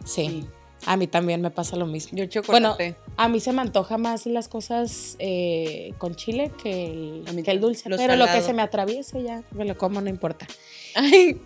[0.04, 0.46] Sí,
[0.86, 2.18] a mí también me pasa lo mismo.
[2.18, 2.96] Yo chocolate.
[3.18, 7.90] A mí se me antoja más las cosas eh, con chile que el, que dulce.
[7.90, 10.48] Pero lo que se me atraviese ya, me lo como, no importa.
[10.96, 11.40] Ay,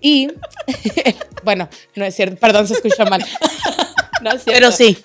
[0.00, 0.28] Y,
[1.44, 3.24] bueno, no es cierto, perdón, se escuchó mal.
[4.22, 4.60] No es cierto.
[4.60, 4.96] Pero sí.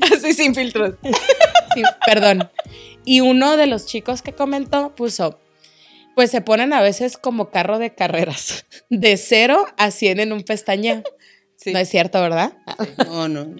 [0.14, 0.94] Así sin filtros.
[1.74, 2.48] Sí, perdón.
[3.04, 5.40] Y uno de los chicos que comentó puso,
[6.14, 10.42] pues se ponen a veces como carro de carreras, de cero a 100 en un
[10.44, 11.02] pestañeo.
[11.62, 11.72] Sí.
[11.72, 12.52] No es cierto, ¿verdad?
[13.06, 13.54] no, no.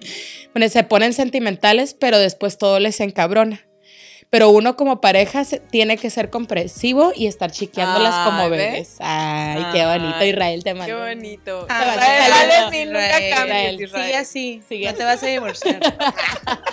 [0.53, 3.61] Bueno, se ponen sentimentales, pero después todo les encabrona.
[4.31, 8.59] Pero uno como pareja se- tiene que ser comprensivo y estar chiqueándolas Ay, como ¿ves?
[8.71, 8.95] bebés.
[9.01, 10.99] Ay, qué bonito, Israel, te Qué mando.
[10.99, 11.65] bonito.
[11.69, 13.33] Ah, Israel, Israel, nunca Israel.
[13.35, 14.05] cambies, Israel.
[14.05, 14.61] Sigue así.
[14.69, 15.79] Sigue no te vas a divorciar.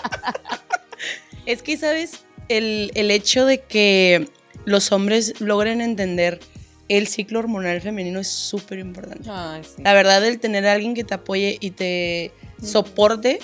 [1.46, 2.20] es que, ¿sabes?
[2.48, 4.28] El, el hecho de que
[4.64, 6.40] los hombres logren entender
[6.88, 9.24] el ciclo hormonal femenino es súper importante.
[9.24, 9.82] Sí.
[9.82, 12.32] La verdad, el tener a alguien que te apoye y te
[12.62, 13.38] soporte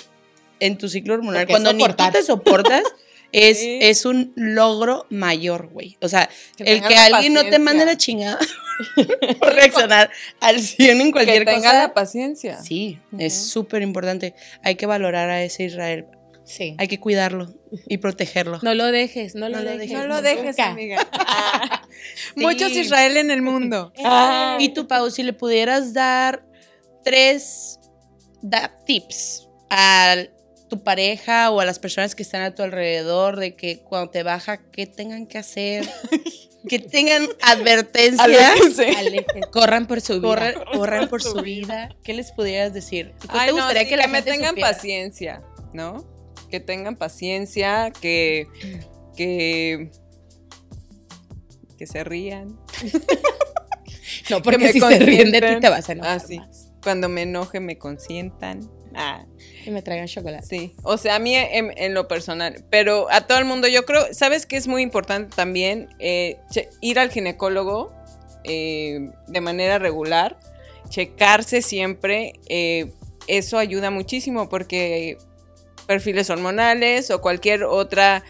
[0.59, 2.83] en tu ciclo hormonal, Porque cuando ni tú te soportas,
[3.31, 3.79] es, Sí.
[3.81, 5.97] es un logro mayor, güey.
[6.01, 8.39] O sea, Que el que alguien no te mande la chingada
[9.39, 11.73] por reaccionar al 100 en Que cualquier tenga cosa.
[11.79, 12.61] la paciencia.
[12.63, 14.33] Sí, es súper importante.
[14.63, 16.05] Hay que valorar a ese Israel.
[16.45, 16.75] Sí.
[16.77, 17.47] Hay que cuidarlo
[17.87, 18.59] y protegerlo.
[18.61, 19.89] No lo dejes, no lo No lo dejes.
[19.89, 20.65] dejes, No lo dejes, nunca.
[20.69, 21.07] amiga.
[21.11, 21.81] Ah.
[22.35, 22.41] Sí.
[22.41, 23.91] Muchos Israel en el mundo.
[24.03, 24.57] Ay.
[24.65, 26.45] Y tú, Pau, si le pudieras dar
[27.03, 27.79] tres
[28.41, 30.15] da- tips a
[30.69, 34.23] tu pareja o a las personas que están a tu alrededor de que cuando te
[34.23, 35.87] baja, ¿qué tengan que hacer?
[36.69, 38.19] que tengan advertencias.
[38.19, 38.93] Aléjense.
[39.51, 40.27] Corran por su vida.
[40.27, 41.95] Corran, corran por su vida.
[42.03, 43.13] ¿Qué les pudieras decir?
[43.21, 44.69] ¿Qué Ay, te no, gustaría sí, que la me gente tengan supiera?
[44.71, 45.41] paciencia,
[45.73, 46.05] ¿no?
[46.49, 48.47] Que tengan paciencia, que,
[49.15, 49.91] que,
[51.77, 52.57] que se rían.
[54.29, 56.39] No, porque si se ríen de ti te vas a enojar Ah, sí.
[56.39, 56.71] más.
[56.81, 58.67] Cuando me enoje, me consientan.
[58.95, 59.23] Ah,
[59.65, 60.45] Y me traigan chocolate.
[60.45, 60.73] sí.
[60.83, 62.63] O sea, a mí en, en lo personal.
[62.71, 65.89] Pero a todo el mundo, yo creo, ¿sabes qué es muy importante también?
[65.99, 66.37] Eh,
[66.81, 67.93] ir al ginecólogo
[68.45, 70.39] eh, de manera regular,
[70.89, 72.33] checarse siempre.
[72.49, 72.91] eh,
[73.27, 75.17] eso ayuda muchísimo porque
[75.87, 78.23] perfiles hormonales o cualquier otra,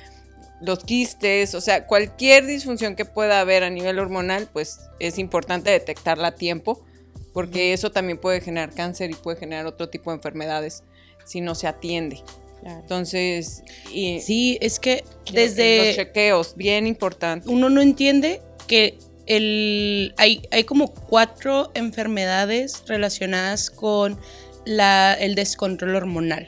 [0.62, 5.70] los quistes, o sea, cualquier disfunción que pueda haber a nivel hormonal, pues es importante
[5.72, 6.86] detectarla a tiempo,
[7.34, 10.84] porque eso también puede generar cáncer y puede generar otro tipo de enfermedades
[11.26, 12.22] si no se atiende.
[12.62, 12.80] Claro.
[12.80, 17.49] Entonces, y Sí, es que los desde chequeos, bien importante.
[17.49, 18.97] uno no entiende que
[19.28, 24.18] el, hay, hay como cuatro enfermedades relacionadas con
[24.66, 26.47] la, el descontrol hormonal.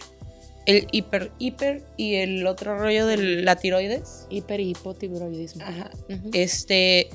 [0.67, 4.27] El hiper, hiper y el otro rollo de la tiroides.
[4.29, 5.63] Hiper y hipotiroidismo.
[5.63, 5.89] Ajá.
[6.33, 7.09] Este,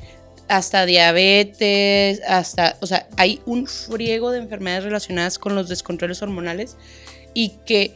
[0.48, 6.76] hasta diabetes, hasta, o sea, hay un friego de enfermedades relacionadas con los descontroles hormonales
[7.34, 7.94] y que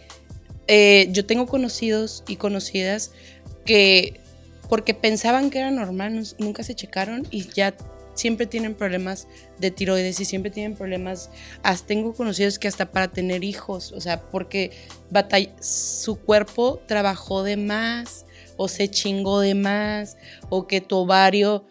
[0.68, 3.10] eh, yo tengo conocidos y conocidas
[3.64, 4.20] que
[4.68, 7.74] porque pensaban que era normal, no- nunca se checaron y ya
[8.16, 11.30] siempre tienen problemas de tiroides y siempre tienen problemas.
[11.62, 14.72] Hasta tengo conocidos que hasta para tener hijos, o sea, porque
[15.10, 20.16] batall- su cuerpo trabajó de más o se chingó de más
[20.48, 21.64] o que tu ovario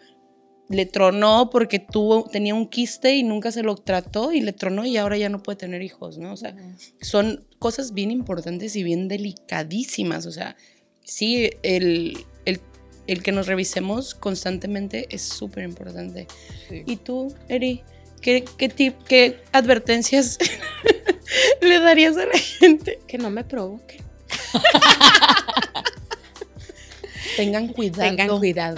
[0.68, 4.84] le tronó porque tuvo, tenía un quiste y nunca se lo trató y le tronó
[4.84, 6.32] y ahora ya no puede tener hijos, ¿no?
[6.32, 6.56] O sea,
[7.00, 10.26] son cosas bien importantes y bien delicadísimas.
[10.26, 10.56] O sea,
[11.04, 12.18] sí, el,
[13.06, 16.26] el- que nos revisemos constantemente es súper importante.
[16.68, 16.82] Sí.
[16.86, 17.82] ¿Y tú, Eri?
[18.20, 20.38] ¿Qué, qué, tip, qué advertencias
[21.60, 22.98] le darías a la gente?
[23.06, 24.00] Que no me provoque.
[27.36, 28.08] Tengan cuidado.
[28.16, 28.76] Tengan cuidado.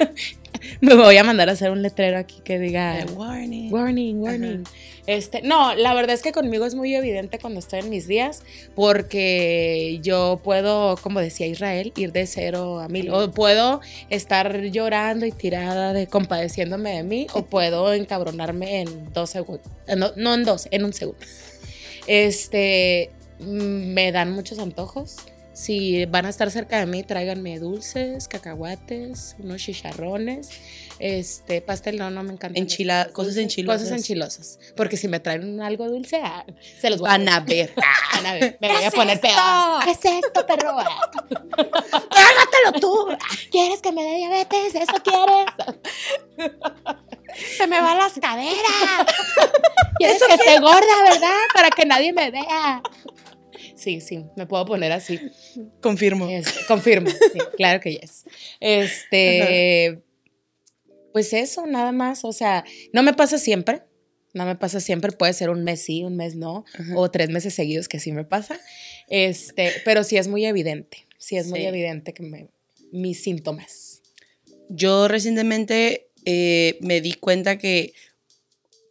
[0.80, 3.72] me voy a mandar a hacer un letrero aquí que diga warning.
[3.72, 4.64] warning, warning.
[5.06, 8.42] Este, no, la verdad es que conmigo es muy evidente cuando estoy en mis días,
[8.74, 13.10] porque yo puedo, como decía Israel, ir de cero a mil.
[13.10, 13.80] O puedo
[14.10, 19.66] estar llorando y tirada de compadeciéndome de mí, o puedo encabronarme en dos segundos.
[19.96, 21.20] No, no en dos, en un segundo.
[22.08, 25.16] Este, mm, me dan muchos antojos.
[25.56, 30.50] Si van a estar cerca de mí, tráiganme dulces, cacahuates, unos chicharrones.
[30.98, 32.60] Este, pastel no, no me encanta.
[32.60, 33.84] Enchila- cosas enchilosas.
[33.84, 34.58] Cosas enchilosas.
[34.76, 36.44] Porque si me traen algo dulce, ah,
[36.78, 37.72] se los voy Van a ver.
[38.14, 39.28] Van a ver, me voy ¿Qué a poner esto?
[39.28, 39.84] peor.
[39.84, 40.76] ¿Qué es esto, perro?
[41.90, 43.08] Trágatelo tú.
[43.50, 44.74] ¿Quieres que me dé diabetes?
[44.74, 46.52] ¿Eso quieres?
[47.56, 48.56] Se me van las caderas.
[49.98, 51.40] ¿Quieres que esté gorda, verdad?
[51.54, 52.82] Para que nadie me vea.
[53.76, 55.20] Sí, sí, me puedo poner así.
[55.82, 56.28] Confirmo.
[56.28, 58.24] Este, confirmo, sí, claro que yes.
[58.58, 60.02] Este,
[61.12, 62.24] pues eso, nada más.
[62.24, 63.82] O sea, no me pasa siempre.
[64.32, 65.12] No me pasa siempre.
[65.12, 66.64] Puede ser un mes sí, un mes no.
[66.74, 66.92] Ajá.
[66.96, 68.58] O tres meses seguidos que sí me pasa.
[69.08, 71.06] Este, pero sí es muy evidente.
[71.18, 72.48] Sí es muy evidente que me,
[72.92, 74.02] mis síntomas.
[74.68, 77.94] Yo recientemente eh, me di cuenta que,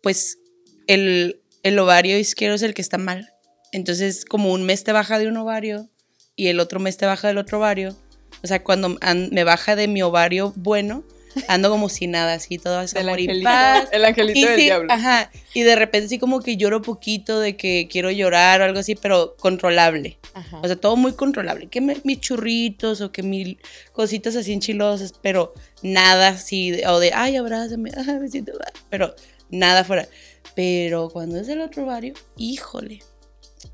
[0.02, 0.40] pues,
[0.88, 3.35] el, el ovario izquierdo es el que está mal.
[3.76, 5.90] Entonces, como un mes te baja de un ovario
[6.36, 7.96] y el otro mes te baja del otro ovario.
[8.44, 11.04] O sea, cuando an- me baja de mi ovario bueno,
[11.50, 13.90] ando como si nada, así, todo amor y angelito, paz.
[13.92, 14.92] el angelito Y del sí, diablo.
[14.94, 18.80] ajá, y de repente sí como que lloro poquito de que quiero llorar o algo
[18.80, 20.18] así, pero controlable.
[20.34, 20.60] Ajá.
[20.64, 21.68] O sea, todo muy controlable.
[21.68, 23.60] Que me- mis churritos o que mil
[23.92, 29.14] cositas así enchilosas, pero nada así, o de, ay, abrázame, ay, me siento mal", pero
[29.50, 30.08] nada fuera.
[30.56, 33.00] Pero cuando es el otro ovario, híjole,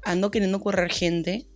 [0.04, 1.48] ando queriendo correr gente,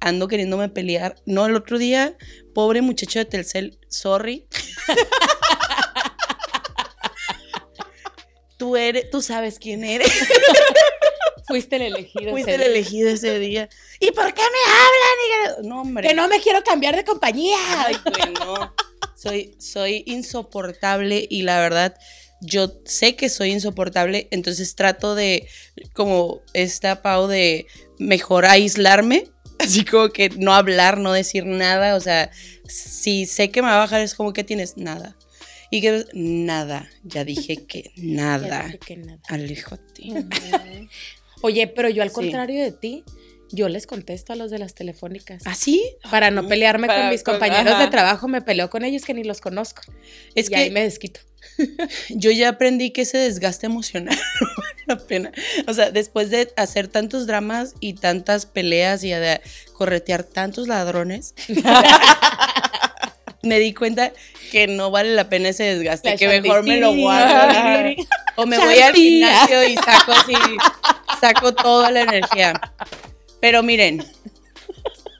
[0.00, 1.16] ando queriéndome pelear.
[1.26, 2.16] No, el otro día,
[2.54, 4.46] pobre muchacho de Telcel, sorry.
[8.58, 10.12] tú eres, tú sabes quién eres.
[11.46, 12.32] Fuiste el elegido.
[12.32, 12.76] Fuiste el ese día.
[12.76, 13.68] elegido ese día.
[14.00, 15.68] ¿Y por qué me hablan?
[15.68, 16.08] No, hombre.
[16.08, 17.56] Que no me quiero cambiar de compañía.
[17.86, 18.74] Ay, güey, no.
[19.14, 21.94] Soy, soy insoportable y la verdad,
[22.40, 25.48] yo sé que soy insoportable, entonces trato de,
[25.94, 27.66] como esta Pau, de
[27.98, 29.24] mejor aislarme,
[29.58, 32.30] así como que no hablar, no decir nada, o sea,
[32.68, 35.16] si sé que me va a bajar es como que tienes nada.
[35.68, 38.46] Y que nada, ya dije que nada.
[38.48, 39.18] Ya dije que nada.
[39.28, 40.02] Alejote.
[41.42, 42.14] Oye, pero yo al Sí.
[42.14, 43.04] contrario de ti,
[43.52, 45.42] yo les contesto a los de las telefónicas.
[45.46, 45.82] ¿Así?
[46.10, 49.24] Para no pelearme Para- con mis compañeros de trabajo, me peleo con ellos que ni
[49.24, 49.82] los conozco.
[50.34, 51.20] Es y que ahí me desquito.
[52.10, 55.32] yo ya aprendí que ese desgaste emocional no vale la pena.
[55.66, 59.40] O sea, después de hacer tantos dramas y tantas peleas y de
[59.72, 61.34] corretear tantos ladrones,
[63.42, 64.12] me di cuenta
[64.50, 68.02] que no vale la pena ese desgaste, La que mejor me lo guardo.
[68.36, 70.34] O me voy al gimnasio y saco así,
[71.20, 72.60] saco toda la energía.
[73.40, 74.04] Pero miren,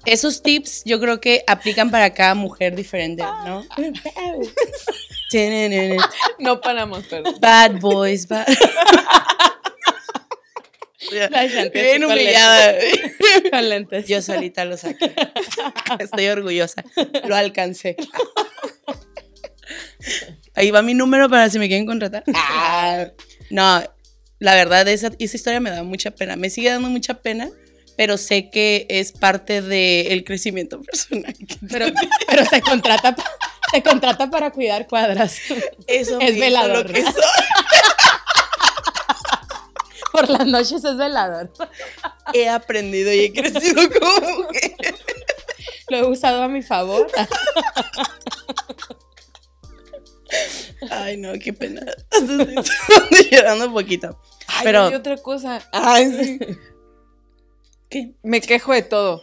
[0.05, 3.65] esos tips yo creo que aplican para cada mujer diferente, ¿no?
[6.39, 7.35] No paramos, perdón.
[7.41, 8.47] Bad boys, bad.
[11.73, 12.75] Bien humillada.
[13.51, 14.07] Con lentes.
[14.07, 15.15] Yo solita lo saqué.
[15.99, 16.85] Estoy orgullosa.
[17.25, 17.97] Lo alcancé.
[20.55, 22.25] Ahí va mi número para si me quieren contratar.
[22.35, 23.09] Ah,
[23.51, 23.83] no,
[24.39, 26.37] la verdad, esa, esa historia me da mucha pena.
[26.37, 27.51] Me sigue dando mucha pena,
[27.97, 31.35] pero sé que es parte del crecimiento personal.
[31.71, 31.87] Pero,
[32.27, 33.15] pero se contrata
[33.73, 35.39] se contrata para cuidar cuadras.
[35.89, 37.13] Eso Es velador, lo que soy.
[40.13, 41.53] Por las noches es velador.
[42.33, 44.75] He aprendido y he crecido como mujer.
[45.89, 47.07] Lo he usado a mi favor.
[50.91, 51.83] Ay, no, qué pena.
[52.11, 54.21] Estoy llorando un poquito.
[54.47, 55.61] Ay, Pero- hay otra cosa.
[55.73, 56.39] Ay, sí.
[57.89, 58.15] ¿Qué?
[58.23, 59.23] Me quejo de todo.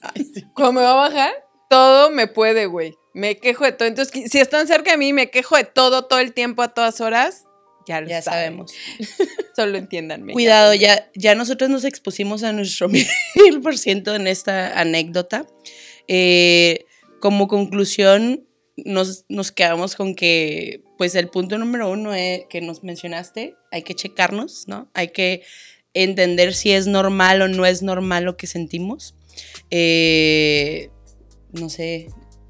[0.00, 0.44] Ay, sí.
[0.54, 1.32] Cuando me va a bajar,
[1.70, 2.94] todo me puede, güey.
[3.14, 3.88] Me quejo de todo.
[3.88, 7.00] Entonces, si están cerca de mí me quejo de todo, todo el tiempo, a todas
[7.00, 7.44] horas,
[7.86, 8.40] ya lo Ya saben.
[8.40, 8.72] sabemos.
[9.56, 10.32] Solo entiéndanme.
[10.32, 13.06] Cuidado, ya, ya nosotros nos expusimos a nuestro mil
[13.62, 15.46] por ciento en esta anécdota.
[16.08, 16.86] Eh,
[17.20, 18.46] como conclusión,
[18.76, 23.82] nos, nos quedamos con que, pues el punto número uno eh, que nos mencionaste, hay
[23.82, 24.90] que checarnos, ¿no?
[24.94, 25.42] Hay que
[25.94, 29.14] entender si es normal o no es normal lo que sentimos.
[29.70, 30.90] Eh,
[31.52, 32.08] no sé,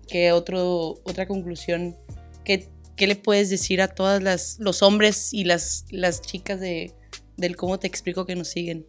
[0.09, 1.97] ¿qué otro, otra conclusión?
[2.45, 6.93] ¿Qué, qué le puedes decir a todas las los hombres y las, las chicas de,
[7.37, 8.87] del cómo te explico que nos siguen?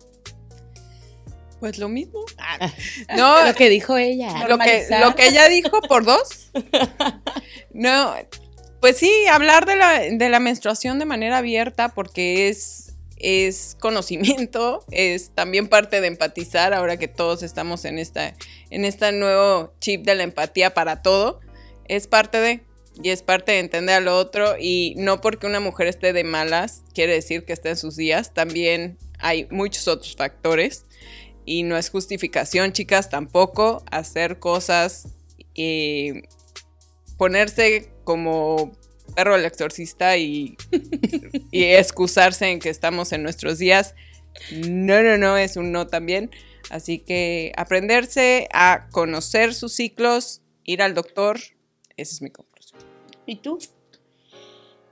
[1.59, 2.19] Pues lo mismo.
[3.15, 4.47] No, Lo que dijo ella.
[4.47, 6.51] lo que, lo que ella dijo por dos.
[7.73, 8.13] No,
[8.81, 12.82] pues sí, hablar de la, de la menstruación de manera abierta porque es,
[13.23, 18.35] es conocimiento, es también parte de empatizar ahora que todos estamos en esta
[18.69, 21.39] en este nuevo chip de la empatía para todo.
[21.87, 22.61] Es parte de,
[23.01, 26.83] y es parte de entender al otro y no porque una mujer esté de malas
[26.93, 30.85] quiere decir que esté en sus días, también hay muchos otros factores
[31.45, 35.07] y no es justificación, chicas, tampoco hacer cosas
[35.53, 36.23] y
[37.17, 38.71] ponerse como
[39.13, 40.55] perro del exorcista y,
[41.51, 43.95] y excusarse en que estamos en nuestros días.
[44.51, 46.31] No, no, no, es un no también.
[46.69, 51.39] Así que aprenderse a conocer sus ciclos, ir al doctor,
[51.97, 52.81] esa es mi conclusión.
[53.25, 53.59] ¿Y tú?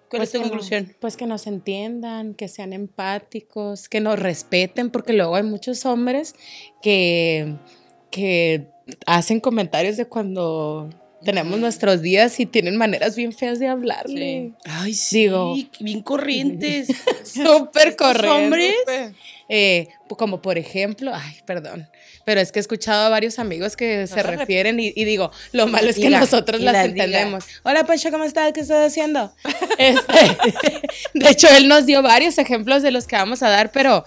[0.10, 0.94] ¿Cuál es tu no- conclusión?
[1.00, 6.36] pues que nos entiendan, que sean empáticos, que nos respeten, porque luego hay muchos hombres
[6.82, 7.56] que,
[8.12, 8.68] que
[9.06, 10.90] hacen comentarios de cuando
[11.24, 14.52] tenemos nuestros días y tienen maneras bien feas de hablarle.
[14.66, 16.88] Ay, sí, Digo- bien corrientes.
[17.24, 18.36] Súper correcto.
[18.36, 18.76] hombres.
[19.50, 21.90] Eh, como por ejemplo, ay, perdón,
[22.26, 25.68] pero es que he escuchado a varios amigos que se refieren y, y digo, lo
[25.68, 27.44] malo es que Diga, nosotros las las entendemos.
[27.64, 28.54] Hola, Pancho, ¿cómo estás?
[28.54, 29.34] ¿Qué estás haciendo?
[29.78, 30.38] Este,
[31.14, 34.04] de hecho, él nos dio varios ejemplos de los que vamos a dar, pero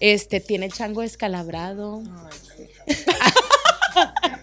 [0.00, 2.02] este tiene el chango descalabrado.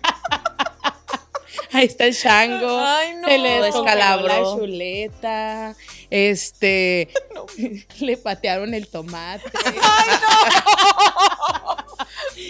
[1.74, 2.80] Ahí está el chango.
[2.80, 3.28] Ay, no.
[3.28, 5.76] Se le descalabró la chuleta.
[6.10, 7.10] Este.
[8.00, 9.44] Le patearon el tomate.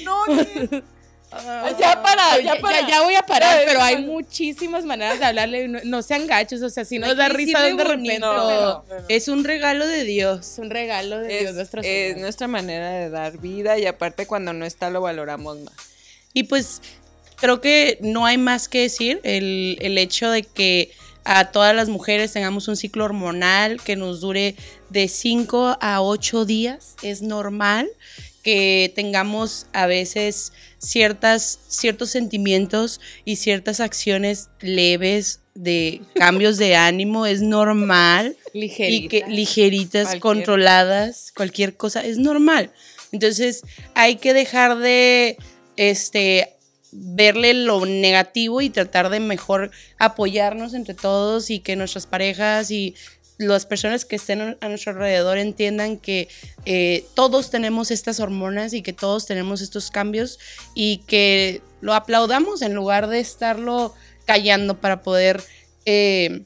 [0.04, 0.26] No,
[1.80, 2.82] ya para, ya para.
[2.82, 5.68] ya- ya voy a parar, pero hay muchísimas maneras de hablarle.
[5.68, 8.18] No, no sean gachos, o sea, si nos Hay da risa de repente.
[8.20, 10.40] pero pero- Es un regalo de Dios.
[10.54, 14.26] es un regalo de Dios es, nuestro es nuestra manera de dar vida y aparte
[14.26, 15.74] cuando no está lo valoramos más.
[16.34, 16.82] Y pues
[17.40, 19.20] creo que no hay más que decir.
[19.24, 20.92] El, el hecho de que
[21.24, 24.56] a todas las mujeres tengamos un ciclo hormonal que nos dure
[24.90, 27.88] de 5 a 8 días es normal.
[28.44, 37.26] Que tengamos a veces ciertas, ciertos sentimientos y ciertas acciones leves de cambios de ánimo
[37.26, 38.38] es normal.
[38.54, 39.06] Ligerita.
[39.06, 42.72] y que ligeritas, Cualquier- controladas, cualquier cosa, es normal.
[43.12, 43.62] Entonces
[43.94, 45.38] hay que dejar de
[45.76, 46.54] este
[46.92, 52.96] verle lo negativo y tratar de mejor apoyarnos entre todos y que nuestras parejas y
[53.38, 56.28] las personas que estén a nuestro alrededor entiendan que
[56.66, 60.40] eh, todos tenemos estas hormonas y que todos tenemos estos cambios
[60.76, 63.94] y que lo aplaudamos en lugar de estarlo
[64.26, 65.42] callando para poder
[65.86, 66.42] eh,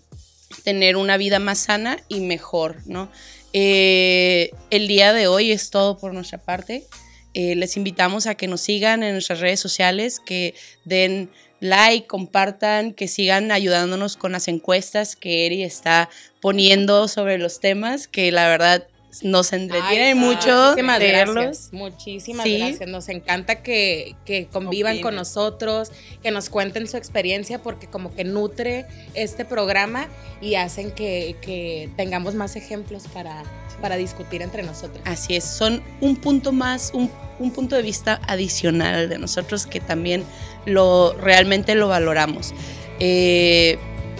[0.63, 3.09] tener una vida más sana y mejor, ¿no?
[3.53, 6.85] Eh, el día de hoy es todo por nuestra parte.
[7.33, 10.53] Eh, les invitamos a que nos sigan en nuestras redes sociales, que
[10.85, 11.29] den
[11.59, 16.09] like, compartan, que sigan ayudándonos con las encuestas que Eri está
[16.41, 18.85] poniendo sobre los temas, que la verdad
[19.21, 21.35] nos entretiene Ay, mucho Muchísimas leerlos.
[21.35, 21.69] gracias.
[21.73, 22.57] Muchísimas Sí.
[22.57, 22.89] gracias.
[22.89, 25.03] Nos encanta que, que convivan Opinen.
[25.03, 25.91] con nosotros,
[26.23, 30.07] que nos cuenten su experiencia, porque como que nutre este programa
[30.41, 33.43] y hacen que, que tengamos más ejemplos para,
[33.83, 35.01] para discutir entre nosotros.
[35.03, 39.81] Así es, son un punto más, un, un punto de vista adicional de nosotros que
[39.81, 40.23] también
[40.65, 42.53] lo realmente lo valoramos.
[43.01, 43.77] Eh,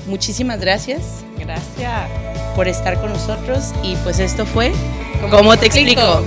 [0.08, 2.10] muchísimas gracias Gracias.
[2.58, 4.74] por estar con nosotros y pues esto fue
[5.32, 6.22] ¿Cómo te explico?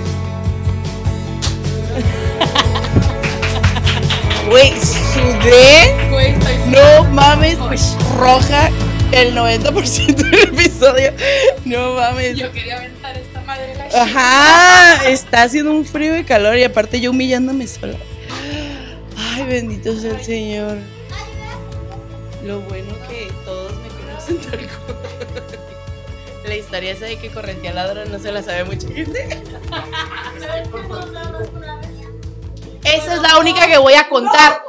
[4.48, 5.90] Güey, sudé.
[6.30, 7.58] Estoy No mames,
[8.16, 8.70] roja
[9.16, 11.12] el 90% del episodio.
[11.64, 12.36] No mames.
[12.36, 17.00] Yo quería aventar esta madre la Ajá, está haciendo un frío de calor y aparte
[17.00, 17.96] yo humillándome sola.
[19.16, 20.78] Ay, bendito sea el Señor.
[22.44, 24.96] Lo bueno que todos me conocen tal cual.
[26.44, 29.28] La historia esa de que correntía ladrón no se la sabe mucha gente.
[32.84, 34.62] Esa es la única que voy a contar.